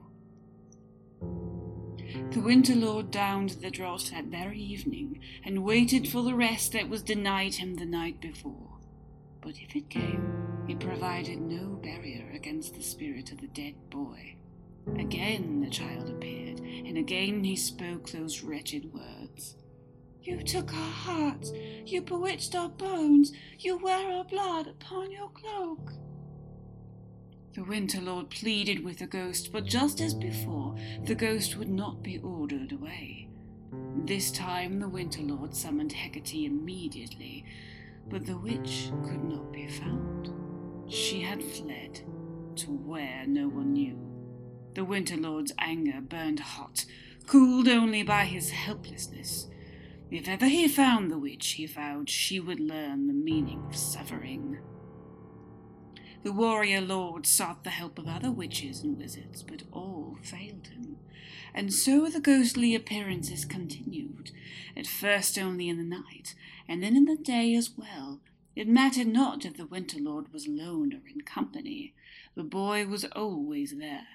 The 2.31 2.41
Winter 2.41 2.75
Lord 2.75 3.11
downed 3.11 3.51
the 3.51 3.71
draught 3.71 4.11
that 4.13 4.25
very 4.27 4.61
evening, 4.61 5.21
and 5.45 5.63
waited 5.63 6.09
for 6.09 6.23
the 6.23 6.35
rest 6.35 6.73
that 6.73 6.89
was 6.89 7.03
denied 7.03 7.57
him 7.57 7.75
the 7.75 7.85
night 7.85 8.19
before. 8.19 8.79
But 9.43 9.59
if 9.61 9.77
it 9.77 9.91
came, 9.91 10.65
it 10.71 10.81
provided 10.81 11.39
no 11.39 11.79
barrier 11.83 12.31
against 12.33 12.77
the 12.77 12.83
spirit 12.83 13.31
of 13.31 13.43
the 13.43 13.49
dead 13.49 13.75
boy. 13.91 14.37
Again 14.99 15.61
the 15.61 15.71
child 15.71 16.09
appeared, 16.11 16.61
and 16.61 16.99
again 16.99 17.43
he 17.45 17.57
spoke 17.57 18.11
those 18.11 18.43
wretched 18.43 18.93
words. 18.93 19.57
You 20.23 20.43
took 20.43 20.73
our 20.73 20.91
hearts, 20.91 21.53
you 21.85 22.01
bewitched 22.01 22.55
our 22.55 22.69
bones, 22.69 23.33
you 23.59 23.77
wear 23.77 24.11
our 24.11 24.25
blood 24.25 24.69
upon 24.69 25.11
your 25.11 25.29
cloak. 25.31 25.93
The 27.55 27.65
Winter 27.65 28.01
Lord 28.01 28.31
pleaded 28.31 28.83
with 28.83 28.99
the 28.99 29.07
ghost, 29.07 29.53
but 29.53 29.65
just 29.65 30.01
as 30.01 30.15
before, 30.15 30.75
the 31.05 31.15
ghost 31.15 31.57
would 31.57 31.69
not 31.69 32.03
be 32.03 32.19
ordered 32.19 32.73
away. 32.73 33.29
This 34.05 34.31
time 34.31 34.81
the 34.81 34.89
Winter 34.89 35.23
Lord 35.23 35.55
summoned 35.55 35.93
Hecate 35.93 36.47
immediately, 36.47 37.45
but 38.09 38.27
the 38.27 38.37
witch 38.37 38.91
could 39.05 39.23
not 39.25 39.53
be 39.53 39.69
found. 39.69 40.33
She 40.89 41.21
had 41.21 41.43
fled 41.43 42.01
to 42.57 42.71
where 42.71 43.25
no 43.27 43.49
one 43.49 43.73
knew. 43.73 44.04
The 44.75 44.85
Winter 44.85 45.17
Lord's 45.17 45.53
anger 45.59 46.01
burned 46.01 46.41
hot, 46.41 46.85
cooled 47.27 47.69
only 47.69 48.03
by 48.03 48.25
his 48.25 48.51
helplessness. 48.51 49.49
If 50.11 50.29
ever 50.29 50.47
he 50.47 50.67
found 50.67 51.11
the 51.11 51.19
witch, 51.19 51.53
he 51.53 51.67
vowed 51.67 52.11
she 52.11 52.41
would 52.41 52.61
learn 52.61 53.07
the 53.07 53.13
meaning 53.13 53.65
of 53.69 53.77
suffering. 53.77 54.59
The 56.25 56.33
warrior 56.33 56.81
lord 56.81 57.27
sought 57.27 57.65
the 57.65 57.71
help 57.71 57.99
of 57.99 58.09
other 58.09 58.33
witches 58.33 58.83
and 58.83 58.97
wizards, 58.99 59.43
but 59.43 59.63
all 59.71 60.19
failed 60.23 60.69
him. 60.69 60.97
And 61.55 61.73
so 61.73 62.09
the 62.09 62.21
ghostly 62.21 62.75
appearances 62.75 63.45
continued, 63.45 64.33
at 64.77 64.87
first 64.87 65.39
only 65.39 65.69
in 65.69 65.77
the 65.77 65.85
night, 65.85 66.35
and 66.67 66.83
then 66.83 66.97
in 66.97 67.05
the 67.05 67.17
day 67.17 67.55
as 67.55 67.71
well. 67.77 68.21
It 68.57 68.69
mattered 68.69 69.09
not 69.09 69.45
if 69.45 69.57
the 69.57 69.67
Winter 69.67 69.99
Lord 70.01 70.33
was 70.33 70.47
alone 70.47 70.93
or 70.95 71.07
in 71.09 71.21
company, 71.21 71.95
the 72.35 72.43
boy 72.43 72.87
was 72.87 73.05
always 73.05 73.77
there. 73.77 74.07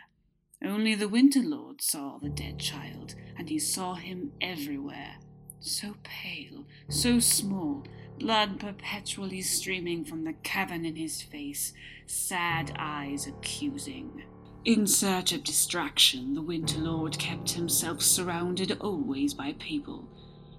Only 0.63 0.93
the 0.93 1.07
Winter 1.07 1.41
Lord 1.41 1.81
saw 1.81 2.17
the 2.17 2.29
dead 2.29 2.59
child, 2.59 3.15
and 3.37 3.49
he 3.49 3.59
saw 3.59 3.95
him 3.95 4.33
everywhere. 4.41 5.15
So 5.61 5.95
pale, 6.03 6.65
so 6.89 7.19
small, 7.19 7.85
blood 8.19 8.59
perpetually 8.59 9.41
streaming 9.41 10.03
from 10.03 10.25
the 10.25 10.33
cavern 10.33 10.85
in 10.85 10.97
his 10.97 11.21
face, 11.21 11.73
sad 12.05 12.73
eyes 12.77 13.25
accusing. 13.25 14.23
In 14.65 14.85
search 14.85 15.31
of 15.31 15.45
distraction, 15.45 16.33
the 16.33 16.41
Winter 16.41 16.79
Lord 16.79 17.17
kept 17.17 17.51
himself 17.51 18.01
surrounded 18.01 18.77
always 18.81 19.33
by 19.33 19.53
people. 19.53 20.09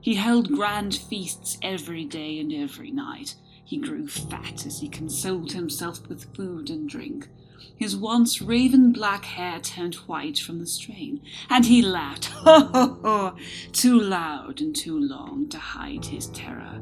He 0.00 0.14
held 0.14 0.50
grand 0.50 0.95
feasts 0.95 1.59
every 1.61 2.07
day 2.07 2.38
and 2.38 2.50
every 2.52 2.90
night. 2.90 3.35
He 3.62 3.76
grew 3.76 4.09
fat 4.09 4.64
as 4.64 4.80
he 4.80 4.88
consoled 4.88 5.52
himself 5.52 6.09
with 6.09 6.35
food 6.35 6.71
and 6.71 6.88
drink. 6.88 7.28
His 7.76 7.96
once 7.96 8.40
raven 8.40 8.92
black 8.92 9.24
hair 9.24 9.60
turned 9.60 9.94
white 9.94 10.38
from 10.38 10.58
the 10.58 10.66
strain, 10.66 11.20
and 11.48 11.66
he 11.66 11.82
laughed, 11.82 12.24
ho 12.30 12.60
ho 12.72 12.98
ho, 13.02 13.36
too 13.72 13.98
loud 13.98 14.60
and 14.60 14.74
too 14.74 14.98
long 14.98 15.48
to 15.48 15.58
hide 15.58 16.04
his 16.04 16.28
terror. 16.28 16.80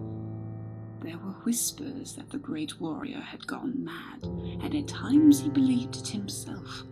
There 1.02 1.18
were 1.18 1.37
whispers 1.44 2.14
that 2.14 2.30
the 2.30 2.38
great 2.38 2.80
warrior 2.80 3.20
had 3.20 3.47
gone 3.47 3.85
mad, 3.85 4.25
and 4.25 4.75
at 4.75 4.88
times 4.88 5.40
he 5.40 5.49
believed 5.49 5.97
it 5.97 6.08
himself. 6.08 6.85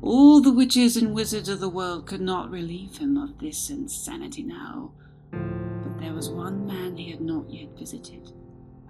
All 0.00 0.40
the 0.40 0.52
witches 0.52 0.96
and 0.96 1.14
wizards 1.14 1.48
of 1.48 1.60
the 1.60 1.68
world 1.68 2.06
could 2.06 2.20
not 2.20 2.50
relieve 2.50 2.98
him 2.98 3.16
of 3.16 3.38
this 3.38 3.70
insanity 3.70 4.42
now. 4.42 4.92
But 5.30 5.98
there 5.98 6.12
was 6.12 6.28
one 6.28 6.66
man 6.66 6.96
he 6.96 7.10
had 7.10 7.20
not 7.20 7.50
yet 7.50 7.76
visited, 7.78 8.32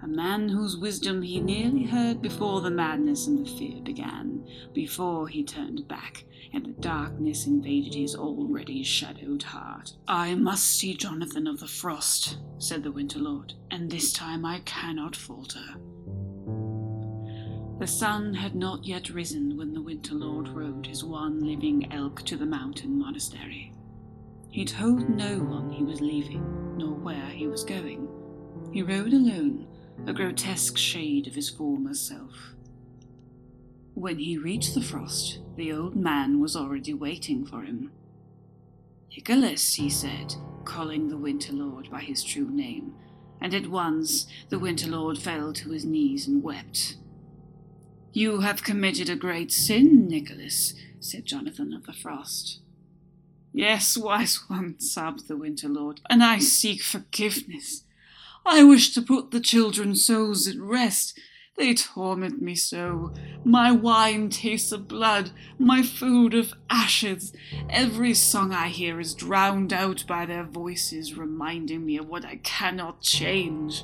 a 0.05 0.07
man 0.07 0.47
whose 0.47 0.77
wisdom 0.77 1.23
he 1.23 1.39
nearly 1.39 1.83
heard 1.83 2.21
before 2.21 2.61
the 2.61 2.69
madness 2.69 3.25
and 3.25 3.43
the 3.43 3.49
fear 3.57 3.81
began, 3.81 4.47
before 4.71 5.27
he 5.27 5.43
turned 5.43 5.87
back 5.87 6.25
and 6.53 6.63
the 6.63 6.79
darkness 6.79 7.47
invaded 7.47 7.95
his 7.95 8.15
already 8.15 8.83
shadowed 8.83 9.41
heart. 9.41 9.93
I 10.07 10.35
must 10.35 10.63
see 10.63 10.93
Jonathan 10.93 11.47
of 11.47 11.59
the 11.59 11.67
Frost, 11.67 12.37
said 12.59 12.83
the 12.83 12.91
Winter 12.91 13.17
Lord, 13.17 13.53
and 13.71 13.89
this 13.89 14.13
time 14.13 14.45
I 14.45 14.59
cannot 14.59 15.15
falter. 15.15 15.73
The 17.79 17.87
sun 17.87 18.35
had 18.35 18.53
not 18.53 18.85
yet 18.85 19.09
risen 19.09 19.57
when 19.57 19.73
the 19.73 19.81
Winter 19.81 20.13
Lord 20.13 20.49
rode 20.49 20.85
his 20.85 21.03
one 21.03 21.39
living 21.39 21.91
elk 21.91 22.21
to 22.25 22.37
the 22.37 22.45
mountain 22.45 22.99
monastery. 22.99 23.73
He 24.51 24.65
told 24.65 25.09
no 25.09 25.39
one 25.39 25.71
he 25.71 25.83
was 25.83 25.99
leaving, 25.99 26.77
nor 26.77 26.93
where 26.93 27.25
he 27.25 27.47
was 27.47 27.63
going. 27.63 28.07
He 28.71 28.83
rode 28.83 29.11
alone, 29.11 29.67
a 30.07 30.13
grotesque 30.13 30.77
shade 30.77 31.27
of 31.27 31.35
his 31.35 31.49
former 31.49 31.93
self. 31.93 32.53
When 33.93 34.19
he 34.19 34.37
reached 34.37 34.75
the 34.75 34.81
frost, 34.81 35.39
the 35.55 35.71
old 35.71 35.95
man 35.95 36.41
was 36.41 36.55
already 36.55 36.93
waiting 36.93 37.45
for 37.45 37.61
him. 37.61 37.91
Nicholas, 39.15 39.75
he 39.75 39.89
said, 39.89 40.35
calling 40.65 41.07
the 41.07 41.17
Winter 41.17 41.53
Lord 41.53 41.89
by 41.89 42.01
his 42.01 42.23
true 42.23 42.49
name, 42.49 42.93
and 43.39 43.53
at 43.53 43.67
once 43.67 44.27
the 44.49 44.59
Winter 44.59 44.89
Lord 44.89 45.17
fell 45.17 45.53
to 45.53 45.69
his 45.69 45.85
knees 45.85 46.27
and 46.27 46.43
wept. 46.43 46.97
You 48.11 48.41
have 48.41 48.63
committed 48.63 49.09
a 49.09 49.15
great 49.15 49.51
sin, 49.51 50.07
Nicholas, 50.07 50.73
said 50.99 51.25
Jonathan 51.25 51.71
of 51.73 51.85
the 51.85 51.93
Frost. 51.93 52.59
Yes, 53.53 53.95
wise 53.95 54.41
one, 54.49 54.79
sobbed 54.81 55.29
the 55.29 55.37
Winter 55.37 55.69
Lord, 55.69 56.01
and 56.09 56.21
I 56.21 56.39
seek 56.39 56.81
forgiveness. 56.81 57.84
I 58.45 58.63
wish 58.63 58.93
to 58.93 59.01
put 59.01 59.31
the 59.31 59.39
children's 59.39 60.05
souls 60.05 60.47
at 60.47 60.59
rest. 60.59 61.19
They 61.57 61.73
torment 61.73 62.41
me 62.41 62.53
so. 62.53 63.13
My 63.43 63.71
wine 63.71 64.29
tastes 64.29 64.71
of 64.71 64.87
blood, 64.87 65.31
my 65.57 65.81
food 65.81 66.33
of 66.33 66.53
ashes. 66.69 67.33
Every 67.69 68.13
song 68.13 68.53
I 68.53 68.67
hear 68.67 68.99
is 68.99 69.13
drowned 69.13 69.71
out 69.73 70.03
by 70.05 70.25
their 70.25 70.43
voices, 70.43 71.17
reminding 71.17 71.85
me 71.85 71.97
of 71.97 72.07
what 72.07 72.25
I 72.25 72.35
cannot 72.43 73.01
change. 73.01 73.83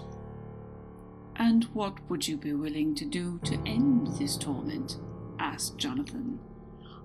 And 1.37 1.63
what 1.73 1.97
would 2.09 2.27
you 2.27 2.37
be 2.37 2.53
willing 2.53 2.93
to 2.95 3.05
do 3.05 3.39
to 3.45 3.55
end 3.65 4.07
this 4.19 4.35
torment? 4.35 4.97
asked 5.39 5.77
Jonathan. 5.77 6.39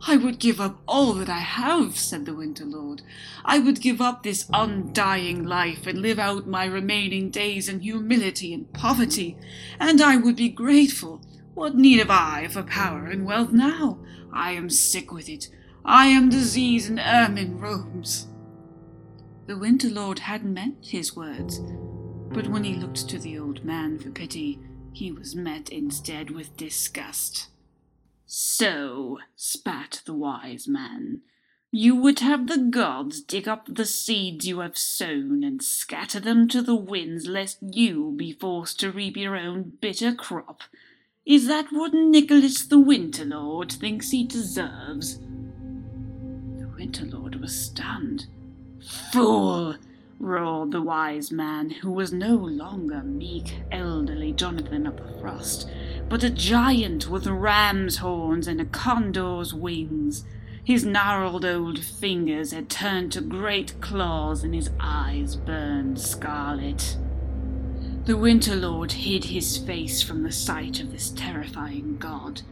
I 0.08 0.16
would 0.16 0.38
give 0.38 0.60
up 0.60 0.80
all 0.86 1.14
that 1.14 1.28
I 1.28 1.40
have, 1.40 1.98
said 1.98 2.26
the 2.26 2.34
Winter 2.34 2.64
Lord. 2.64 3.02
I 3.44 3.58
would 3.58 3.80
give 3.80 4.00
up 4.00 4.22
this 4.22 4.48
undying 4.52 5.42
life 5.42 5.84
and 5.84 6.00
live 6.00 6.20
out 6.20 6.46
my 6.46 6.64
remaining 6.64 7.30
days 7.30 7.68
in 7.68 7.80
humility 7.80 8.54
and 8.54 8.72
poverty, 8.72 9.36
and 9.80 10.00
I 10.00 10.16
would 10.16 10.36
be 10.36 10.48
grateful. 10.48 11.22
What 11.54 11.74
need 11.74 11.98
have 11.98 12.10
I 12.10 12.46
for 12.46 12.62
power 12.62 13.06
and 13.06 13.26
wealth 13.26 13.50
now? 13.50 13.98
I 14.32 14.52
am 14.52 14.70
sick 14.70 15.10
with 15.10 15.28
it. 15.28 15.48
I 15.84 16.06
am 16.06 16.28
disease 16.28 16.88
and 16.88 17.00
ermine 17.00 17.58
robes. 17.58 18.28
The 19.46 19.58
Winter 19.58 19.88
Lord 19.88 20.20
had 20.20 20.44
meant 20.44 20.86
his 20.86 21.16
words, 21.16 21.60
but 22.30 22.46
when 22.46 22.62
he 22.62 22.74
looked 22.74 23.08
to 23.08 23.18
the 23.18 23.40
old 23.40 23.64
man 23.64 23.98
for 23.98 24.10
pity, 24.10 24.60
he 24.92 25.10
was 25.10 25.34
met 25.34 25.68
instead 25.70 26.30
with 26.30 26.56
disgust. 26.56 27.48
So, 28.26 29.18
spat 29.36 30.02
the 30.04 30.12
wise 30.12 30.66
man, 30.66 31.20
you 31.70 31.94
would 31.94 32.18
have 32.20 32.48
the 32.48 32.58
gods 32.58 33.20
dig 33.20 33.46
up 33.46 33.66
the 33.68 33.84
seeds 33.84 34.48
you 34.48 34.58
have 34.58 34.76
sown 34.76 35.44
and 35.44 35.62
scatter 35.62 36.18
them 36.18 36.48
to 36.48 36.60
the 36.60 36.74
winds, 36.74 37.28
lest 37.28 37.58
you 37.62 38.12
be 38.16 38.32
forced 38.32 38.80
to 38.80 38.90
reap 38.90 39.16
your 39.16 39.36
own 39.36 39.74
bitter 39.80 40.12
crop. 40.12 40.62
Is 41.24 41.46
that 41.46 41.66
what 41.70 41.94
Nicholas 41.94 42.64
the 42.66 42.80
Winter 42.80 43.24
Lord 43.24 43.70
thinks 43.70 44.10
he 44.10 44.24
deserves? 44.24 45.18
The 45.18 46.68
Winter 46.76 47.04
Lord 47.04 47.36
was 47.36 47.56
stunned. 47.56 48.26
Fool! 49.12 49.76
roared 50.18 50.72
the 50.72 50.82
wise 50.82 51.30
man, 51.30 51.70
who 51.70 51.92
was 51.92 52.12
no 52.12 52.34
longer 52.34 53.02
meek, 53.02 53.60
elderly 53.70 54.32
Jonathan 54.32 54.86
of 54.86 54.96
the 54.96 55.20
Frost, 55.20 55.68
but 56.08 56.22
a 56.22 56.30
giant 56.30 57.08
with 57.08 57.26
ram's 57.26 57.98
horns 57.98 58.46
and 58.46 58.60
a 58.60 58.64
condor's 58.64 59.52
wings. 59.52 60.24
His 60.62 60.84
gnarled 60.84 61.44
old 61.44 61.78
fingers 61.78 62.52
had 62.52 62.68
turned 62.68 63.12
to 63.12 63.20
great 63.20 63.80
claws, 63.80 64.42
and 64.42 64.54
his 64.54 64.70
eyes 64.80 65.36
burned 65.36 66.00
scarlet. 66.00 66.96
The 68.04 68.16
Winter 68.16 68.54
Lord 68.54 68.92
hid 68.92 69.24
his 69.24 69.56
face 69.56 70.02
from 70.02 70.22
the 70.22 70.32
sight 70.32 70.80
of 70.80 70.92
this 70.92 71.10
terrifying 71.10 71.98
god. 71.98 72.42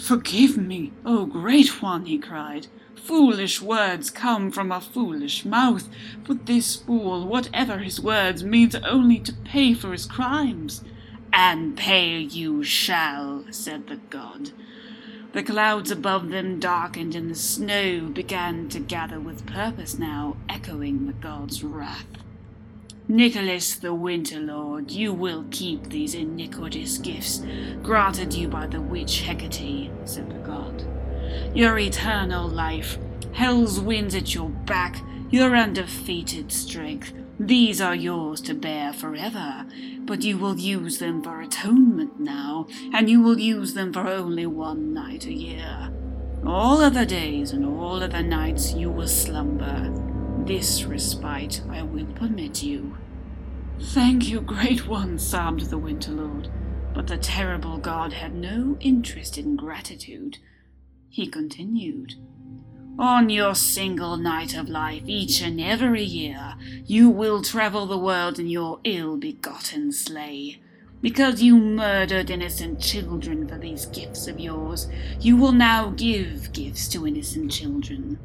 Forgive 0.00 0.56
me, 0.56 0.92
O 1.04 1.26
Great 1.26 1.82
One, 1.82 2.06
he 2.06 2.16
cried. 2.18 2.68
Foolish 2.94 3.60
words 3.60 4.10
come 4.10 4.50
from 4.50 4.70
a 4.70 4.80
foolish 4.80 5.44
mouth, 5.44 5.88
but 6.26 6.46
this 6.46 6.76
fool, 6.76 7.26
whatever 7.26 7.78
his 7.78 8.00
words, 8.00 8.44
means 8.44 8.74
only 8.76 9.18
to 9.20 9.32
pay 9.32 9.74
for 9.74 9.92
his 9.92 10.06
crimes. 10.06 10.84
And 11.32 11.76
pay 11.76 12.18
you 12.18 12.62
shall, 12.64 13.44
said 13.50 13.86
the 13.86 13.96
god. 13.96 14.50
The 15.32 15.42
clouds 15.42 15.90
above 15.90 16.30
them 16.30 16.58
darkened, 16.58 17.14
and 17.14 17.30
the 17.30 17.36
snow 17.36 18.08
began 18.08 18.68
to 18.70 18.80
gather 18.80 19.20
with 19.20 19.46
purpose 19.46 19.98
now, 19.98 20.36
echoing 20.48 21.06
the 21.06 21.12
god's 21.12 21.62
wrath. 21.62 22.06
Nicholas 23.06 23.74
the 23.74 23.94
Winter 23.94 24.40
Lord, 24.40 24.90
you 24.90 25.12
will 25.12 25.44
keep 25.50 25.88
these 25.88 26.14
iniquitous 26.14 26.98
gifts 26.98 27.42
granted 27.82 28.34
you 28.34 28.48
by 28.48 28.66
the 28.66 28.80
witch 28.80 29.22
Hecate, 29.22 29.90
said 30.04 30.30
the 30.30 30.38
god 30.38 30.84
your 31.54 31.78
eternal 31.78 32.48
life, 32.48 32.98
hell's 33.32 33.80
winds 33.80 34.14
at 34.14 34.34
your 34.34 34.48
back, 34.48 35.00
your 35.30 35.56
undefeated 35.56 36.52
strength. 36.52 37.12
These 37.40 37.80
are 37.80 37.94
yours 37.94 38.42
to 38.42 38.54
bear 38.54 38.92
forever, 38.92 39.64
but 40.00 40.22
you 40.22 40.36
will 40.36 40.58
use 40.58 40.98
them 40.98 41.22
for 41.22 41.40
atonement 41.40 42.20
now, 42.20 42.66
and 42.92 43.08
you 43.08 43.22
will 43.22 43.40
use 43.40 43.72
them 43.72 43.94
for 43.94 44.06
only 44.06 44.44
one 44.44 44.92
night 44.92 45.24
a 45.24 45.32
year. 45.32 45.90
All 46.44 46.82
other 46.82 47.06
days 47.06 47.52
and 47.52 47.64
all 47.64 48.02
other 48.02 48.22
nights 48.22 48.74
you 48.74 48.90
will 48.90 49.08
slumber. 49.08 49.90
This 50.44 50.84
respite 50.84 51.62
I 51.70 51.82
will 51.82 52.12
permit 52.12 52.62
you. 52.62 52.98
Thank 53.80 54.28
you, 54.28 54.42
Great 54.42 54.86
One, 54.86 55.18
sobbed 55.18 55.70
the 55.70 55.78
Winter 55.78 56.12
Lord. 56.12 56.50
But 56.92 57.06
the 57.06 57.16
terrible 57.16 57.78
god 57.78 58.12
had 58.12 58.34
no 58.34 58.76
interest 58.80 59.38
in 59.38 59.56
gratitude. 59.56 60.36
He 61.08 61.26
continued, 61.26 62.16
On 63.00 63.30
your 63.30 63.54
single 63.54 64.18
night 64.18 64.54
of 64.54 64.68
life, 64.68 65.04
each 65.06 65.40
and 65.40 65.58
every 65.58 66.04
year, 66.04 66.56
you 66.84 67.08
will 67.08 67.40
travel 67.40 67.86
the 67.86 67.96
world 67.96 68.38
in 68.38 68.46
your 68.46 68.78
ill 68.84 69.16
begotten 69.16 69.90
sleigh. 69.90 70.60
Because 71.00 71.40
you 71.40 71.56
murdered 71.56 72.28
innocent 72.28 72.78
children 72.78 73.48
for 73.48 73.56
these 73.56 73.86
gifts 73.86 74.28
of 74.28 74.38
yours, 74.38 74.86
you 75.18 75.38
will 75.38 75.52
now 75.52 75.94
give 75.96 76.52
gifts 76.52 76.88
to 76.88 77.06
innocent 77.06 77.50
children. 77.50 78.18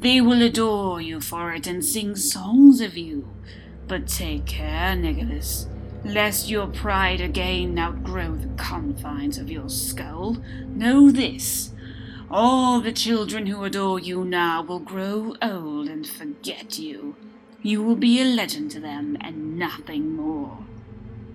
They 0.00 0.20
will 0.20 0.42
adore 0.42 1.00
you 1.00 1.20
for 1.20 1.52
it 1.52 1.68
and 1.68 1.84
sing 1.84 2.16
songs 2.16 2.80
of 2.80 2.96
you. 2.96 3.28
But 3.86 4.08
take 4.08 4.44
care, 4.44 4.96
Nicholas, 4.96 5.68
lest 6.04 6.50
your 6.50 6.66
pride 6.66 7.20
again 7.20 7.78
outgrow 7.78 8.34
the 8.34 8.48
confines 8.60 9.38
of 9.38 9.52
your 9.52 9.68
skull. 9.68 10.38
Know 10.66 11.12
this 11.12 11.70
all 12.30 12.80
the 12.80 12.92
children 12.92 13.46
who 13.46 13.62
adore 13.62 14.00
you 14.00 14.24
now 14.24 14.60
will 14.60 14.80
grow 14.80 15.36
old 15.40 15.88
and 15.88 16.06
forget 16.06 16.78
you. 16.78 17.14
You 17.62 17.82
will 17.82 17.96
be 17.96 18.20
a 18.20 18.24
legend 18.24 18.72
to 18.72 18.80
them 18.80 19.16
and 19.20 19.58
nothing 19.58 20.14
more. 20.16 20.58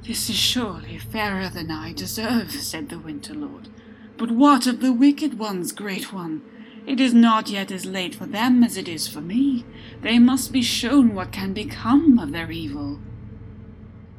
This 0.05 0.29
is 0.29 0.35
surely 0.35 0.97
fairer 0.97 1.49
than 1.49 1.71
I 1.71 1.93
deserve, 1.93 2.51
said 2.51 2.89
the 2.89 2.99
Winter 2.99 3.33
Lord. 3.33 3.69
But 4.17 4.31
what 4.31 4.67
of 4.67 4.81
the 4.81 4.91
wicked 4.91 5.39
ones, 5.39 5.71
Great 5.71 6.11
One? 6.11 6.41
It 6.85 6.99
is 6.99 7.13
not 7.13 7.49
yet 7.49 7.71
as 7.71 7.85
late 7.85 8.15
for 8.15 8.25
them 8.25 8.63
as 8.63 8.75
it 8.75 8.87
is 8.87 9.07
for 9.07 9.21
me. 9.21 9.63
They 10.01 10.19
must 10.19 10.51
be 10.51 10.63
shown 10.63 11.13
what 11.13 11.31
can 11.31 11.53
become 11.53 12.19
of 12.19 12.31
their 12.31 12.51
evil. 12.51 12.99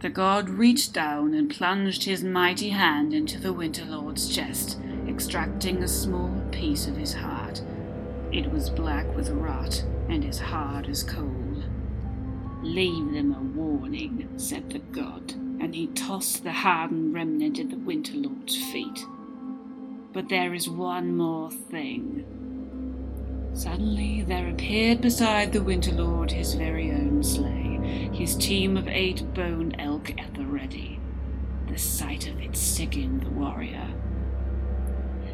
The 0.01 0.11
god 0.11 0.49
reached 0.49 0.93
down 0.93 1.35
and 1.35 1.51
plunged 1.51 2.05
his 2.05 2.25
mighty 2.25 2.71
hand 2.71 3.13
into 3.13 3.39
the 3.39 3.53
Winter 3.53 3.85
Lord's 3.85 4.35
chest 4.35 4.79
extracting 5.09 5.83
a 5.83 5.88
small 5.88 6.41
piece 6.51 6.87
of 6.87 6.97
his 6.97 7.15
heart. 7.15 7.62
It 8.33 8.51
was 8.51 8.71
black 8.71 9.07
with 9.15 9.31
rot 9.31 9.85
and 10.09 10.25
as 10.25 10.38
hard 10.38 10.88
as 10.88 11.03
coal. 11.03 11.62
Leave 12.62 13.12
them 13.12 13.35
a 13.35 13.59
warning, 13.59 14.29
said 14.37 14.71
the 14.71 14.79
god, 14.79 15.33
and 15.61 15.75
he 15.75 15.88
tossed 15.88 16.45
the 16.45 16.53
hardened 16.53 17.12
remnant 17.12 17.59
at 17.59 17.71
the 17.71 17.77
Winter 17.77 18.15
Lord's 18.15 18.57
feet. 18.71 19.05
But 20.12 20.29
there 20.29 20.55
is 20.55 20.69
one 20.69 21.17
more 21.17 21.51
thing. 21.51 22.25
Suddenly 23.55 24.23
there 24.23 24.49
appeared 24.49 25.01
beside 25.01 25.53
the 25.53 25.62
Winter 25.62 25.93
Lord 25.93 26.31
his 26.31 26.55
very 26.55 26.91
own 26.91 27.23
sleigh, 27.23 28.09
his 28.12 28.37
team 28.37 28.77
of 28.77 28.88
eight 28.88 29.35
bone 29.35 29.75
elk 29.79 30.11
at 30.19 30.35
the 30.35 30.47
ready. 30.47 31.01
The 31.69 31.79
sight 31.79 32.29
of 32.29 32.41
it 32.41 32.57
sickened 32.57 33.23
the 33.23 33.31
warrior. 33.31 33.88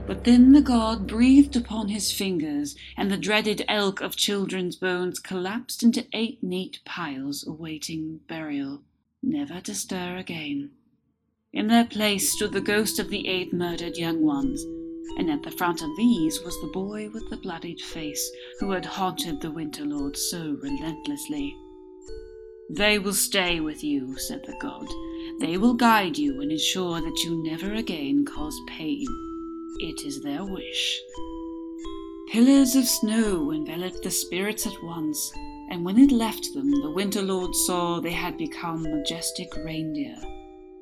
But 0.09 0.25
then 0.25 0.53
the 0.53 0.63
god 0.63 1.07
breathed 1.07 1.55
upon 1.55 1.89
his 1.89 2.11
fingers, 2.11 2.75
and 2.97 3.11
the 3.11 3.19
dreaded 3.19 3.63
elk 3.69 4.01
of 4.01 4.17
children's 4.17 4.75
bones 4.75 5.19
collapsed 5.19 5.83
into 5.83 6.07
eight 6.15 6.43
neat 6.43 6.81
piles 6.87 7.47
awaiting 7.47 8.21
burial, 8.27 8.81
never 9.23 9.61
to 9.61 9.75
stir 9.75 10.17
again. 10.17 10.71
In 11.53 11.67
their 11.67 11.85
place 11.85 12.33
stood 12.33 12.53
the 12.53 12.63
ghost 12.63 12.99
of 12.99 13.11
the 13.11 13.29
eight 13.29 13.53
murdered 13.53 13.99
young 13.99 14.23
ones, 14.23 14.63
and 15.19 15.31
at 15.31 15.43
the 15.43 15.51
front 15.51 15.83
of 15.83 15.95
these 15.99 16.41
was 16.41 16.59
the 16.63 16.73
boy 16.73 17.11
with 17.11 17.29
the 17.29 17.37
bloodied 17.37 17.83
face 17.83 18.31
who 18.61 18.71
had 18.71 18.87
haunted 18.87 19.43
the 19.43 19.51
Winter 19.51 19.85
Lord 19.85 20.17
so 20.17 20.57
relentlessly. 20.63 21.55
They 22.71 22.99
will 22.99 23.13
stay 23.13 23.61
with 23.61 23.85
you, 23.85 24.17
said 24.17 24.43
the 24.47 24.57
god. 24.59 24.89
They 25.41 25.59
will 25.59 25.75
guide 25.75 26.17
you 26.17 26.41
and 26.41 26.51
ensure 26.51 26.99
that 27.03 27.23
you 27.25 27.43
never 27.45 27.75
again 27.75 28.25
cause 28.25 28.59
pain. 28.69 29.07
It 29.81 30.05
is 30.05 30.23
their 30.23 30.45
wish. 30.45 31.01
Pillars 32.33 32.77
of 32.77 32.85
snow 32.85 33.53
enveloped 33.53 34.03
the 34.03 34.11
spirits 34.11 34.67
at 34.67 34.83
once, 34.83 35.33
and 35.71 35.85
when 35.85 35.99
it 35.99 36.11
left 36.11 36.53
them, 36.55 36.71
the 36.71 36.91
Winter 36.91 37.23
Lord 37.23 37.55
saw 37.55 38.01
they 38.01 38.13
had 38.13 38.37
become 38.37 38.83
majestic 38.83 39.49
reindeer. 39.65 40.17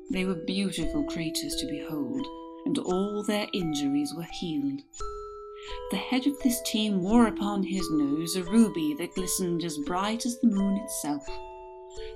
They 0.09 0.25
were 0.25 0.43
beautiful 0.45 1.03
creatures 1.03 1.55
to 1.55 1.67
behold, 1.67 2.25
and 2.65 2.77
all 2.79 3.23
their 3.23 3.47
injuries 3.53 4.13
were 4.15 4.27
healed. 4.39 4.81
The 5.91 5.97
head 5.97 6.25
of 6.27 6.39
this 6.39 6.61
team 6.63 7.01
wore 7.01 7.27
upon 7.27 7.63
his 7.63 7.89
nose 7.91 8.35
a 8.35 8.43
ruby 8.43 8.95
that 8.97 9.15
glistened 9.15 9.63
as 9.63 9.77
bright 9.85 10.25
as 10.25 10.39
the 10.39 10.47
moon 10.47 10.77
itself. 10.77 11.27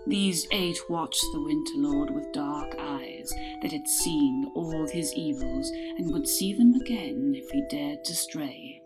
These 0.07 0.47
eight 0.51 0.77
watched 0.89 1.25
the 1.31 1.41
Winter 1.41 1.73
Lord 1.75 2.09
with 2.11 2.31
dark 2.33 2.75
eyes 2.79 3.31
that 3.61 3.71
had 3.71 3.87
seen 3.87 4.51
all 4.55 4.87
his 4.87 5.13
evils 5.13 5.69
and 5.97 6.11
would 6.11 6.27
see 6.27 6.53
them 6.53 6.73
again 6.75 7.33
if 7.35 7.49
he 7.51 7.63
dared 7.69 8.03
to 8.05 8.15
stray. 8.15 8.81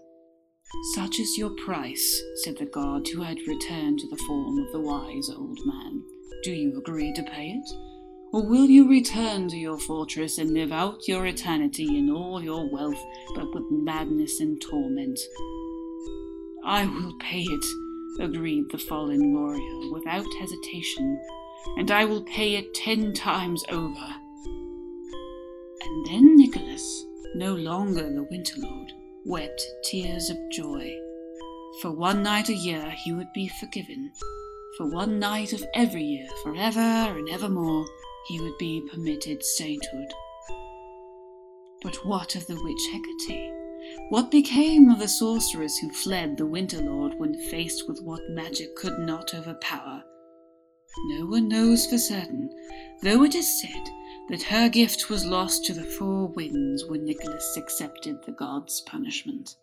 Such 0.93 1.19
is 1.19 1.37
your 1.37 1.51
price, 1.51 2.21
said 2.43 2.57
the 2.57 2.65
god 2.65 3.07
who 3.07 3.21
had 3.21 3.37
returned 3.47 3.99
to 3.99 4.07
the 4.09 4.21
form 4.27 4.59
of 4.59 4.71
the 4.71 4.81
wise 4.81 5.29
old 5.29 5.59
man. 5.65 6.03
Do 6.43 6.51
you 6.51 6.77
agree 6.77 7.13
to 7.13 7.23
pay 7.23 7.49
it? 7.51 7.69
Or 8.33 8.45
will 8.45 8.65
you 8.65 8.89
return 8.89 9.47
to 9.49 9.57
your 9.57 9.79
fortress 9.79 10.37
and 10.37 10.53
live 10.53 10.71
out 10.71 11.07
your 11.07 11.25
eternity 11.25 11.97
in 11.97 12.09
all 12.09 12.43
your 12.43 12.69
wealth, 12.69 13.01
but 13.33 13.53
with 13.53 13.63
madness 13.71 14.41
and 14.41 14.61
torment? 14.61 15.17
I 16.65 16.85
will 16.85 17.13
pay 17.19 17.43
it, 17.43 17.65
agreed 18.19 18.69
the 18.71 18.77
fallen 18.77 19.33
warrior 19.33 19.91
without 19.91 20.25
hesitation, 20.39 21.19
and 21.77 21.91
I 21.91 22.05
will 22.05 22.23
pay 22.23 22.55
it 22.55 22.73
ten 22.73 23.13
times 23.13 23.63
over. 23.69 24.15
And 25.81 26.05
then 26.07 26.35
Nicholas, 26.35 27.05
no 27.35 27.53
longer 27.55 28.11
the 28.11 28.27
Winter 28.29 28.55
Lord, 28.57 28.91
wept 29.25 29.61
tears 29.83 30.29
of 30.29 30.37
joy. 30.51 30.91
For 31.81 31.91
one 31.91 32.23
night 32.23 32.49
a 32.49 32.53
year 32.53 32.93
he 33.03 33.11
would 33.13 33.31
be 33.33 33.47
forgiven. 33.59 34.11
For 34.77 34.89
one 34.89 35.19
night 35.19 35.53
of 35.53 35.65
every 35.73 36.03
year, 36.03 36.27
forever 36.43 36.79
and 36.79 37.29
evermore, 37.29 37.85
he 38.27 38.39
would 38.39 38.57
be 38.57 38.87
permitted 38.91 39.43
sainthood. 39.43 40.13
But 41.81 42.05
what 42.05 42.35
of 42.35 42.47
the 42.47 42.55
witch 42.55 42.89
Hecate? 42.91 43.54
What 44.09 44.31
became 44.31 44.89
of 44.89 44.99
the 44.99 45.07
sorceress 45.07 45.77
who 45.77 45.89
fled 45.89 46.37
the 46.37 46.45
Winter 46.45 46.81
Lord 46.81 47.17
when 47.17 47.33
faced 47.49 47.87
with 47.87 48.01
what 48.01 48.29
magic 48.29 48.75
could 48.75 48.99
not 48.99 49.33
overpower? 49.33 50.03
No 51.07 51.25
one 51.25 51.47
knows 51.47 51.85
for 51.85 51.97
certain, 51.97 52.49
though 53.01 53.23
it 53.23 53.35
is 53.35 53.61
said 53.61 53.89
that 54.29 54.43
her 54.43 54.69
gift 54.69 55.09
was 55.09 55.25
lost 55.25 55.65
to 55.65 55.73
the 55.73 55.83
four 55.83 56.27
winds 56.27 56.85
when 56.85 57.05
Nicholas 57.05 57.57
accepted 57.57 58.23
the 58.25 58.31
god's 58.31 58.81
punishment. 58.81 59.55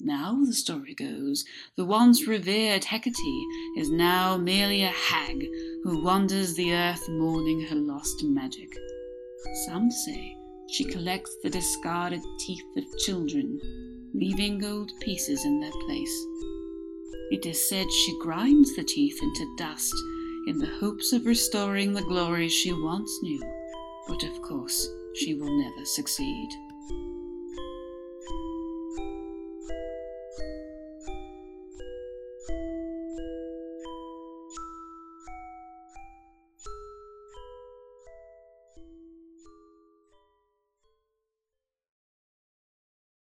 Now, 0.00 0.38
the 0.44 0.54
story 0.54 0.94
goes, 0.94 1.44
the 1.76 1.84
once 1.84 2.26
revered 2.26 2.84
Hecate 2.84 3.46
is 3.76 3.90
now 3.90 4.38
merely 4.38 4.82
a 4.82 4.88
hag 4.88 5.44
who 5.84 6.02
wanders 6.02 6.54
the 6.54 6.72
earth 6.72 7.06
mourning 7.10 7.66
her 7.66 7.76
lost 7.76 8.22
magic. 8.24 8.70
Some 9.66 9.90
say 9.90 10.36
she 10.72 10.84
collects 10.84 11.36
the 11.42 11.50
discarded 11.50 12.22
teeth 12.38 12.76
of 12.76 12.98
children, 12.98 13.60
leaving 14.14 14.58
gold 14.58 14.92
pieces 15.00 15.44
in 15.44 15.60
their 15.60 15.72
place. 15.86 16.26
It 17.30 17.46
is 17.46 17.68
said 17.68 17.90
she 17.90 18.18
grinds 18.20 18.74
the 18.76 18.84
teeth 18.84 19.18
into 19.22 19.54
dust 19.56 19.94
in 20.46 20.58
the 20.58 20.74
hopes 20.80 21.12
of 21.12 21.26
restoring 21.26 21.92
the 21.92 22.02
glories 22.02 22.52
she 22.52 22.72
once 22.72 23.18
knew 23.22 23.42
but 24.10 24.24
of 24.24 24.42
course 24.42 24.88
she 25.14 25.34
will 25.34 25.56
never 25.56 25.84
succeed. 25.84 26.48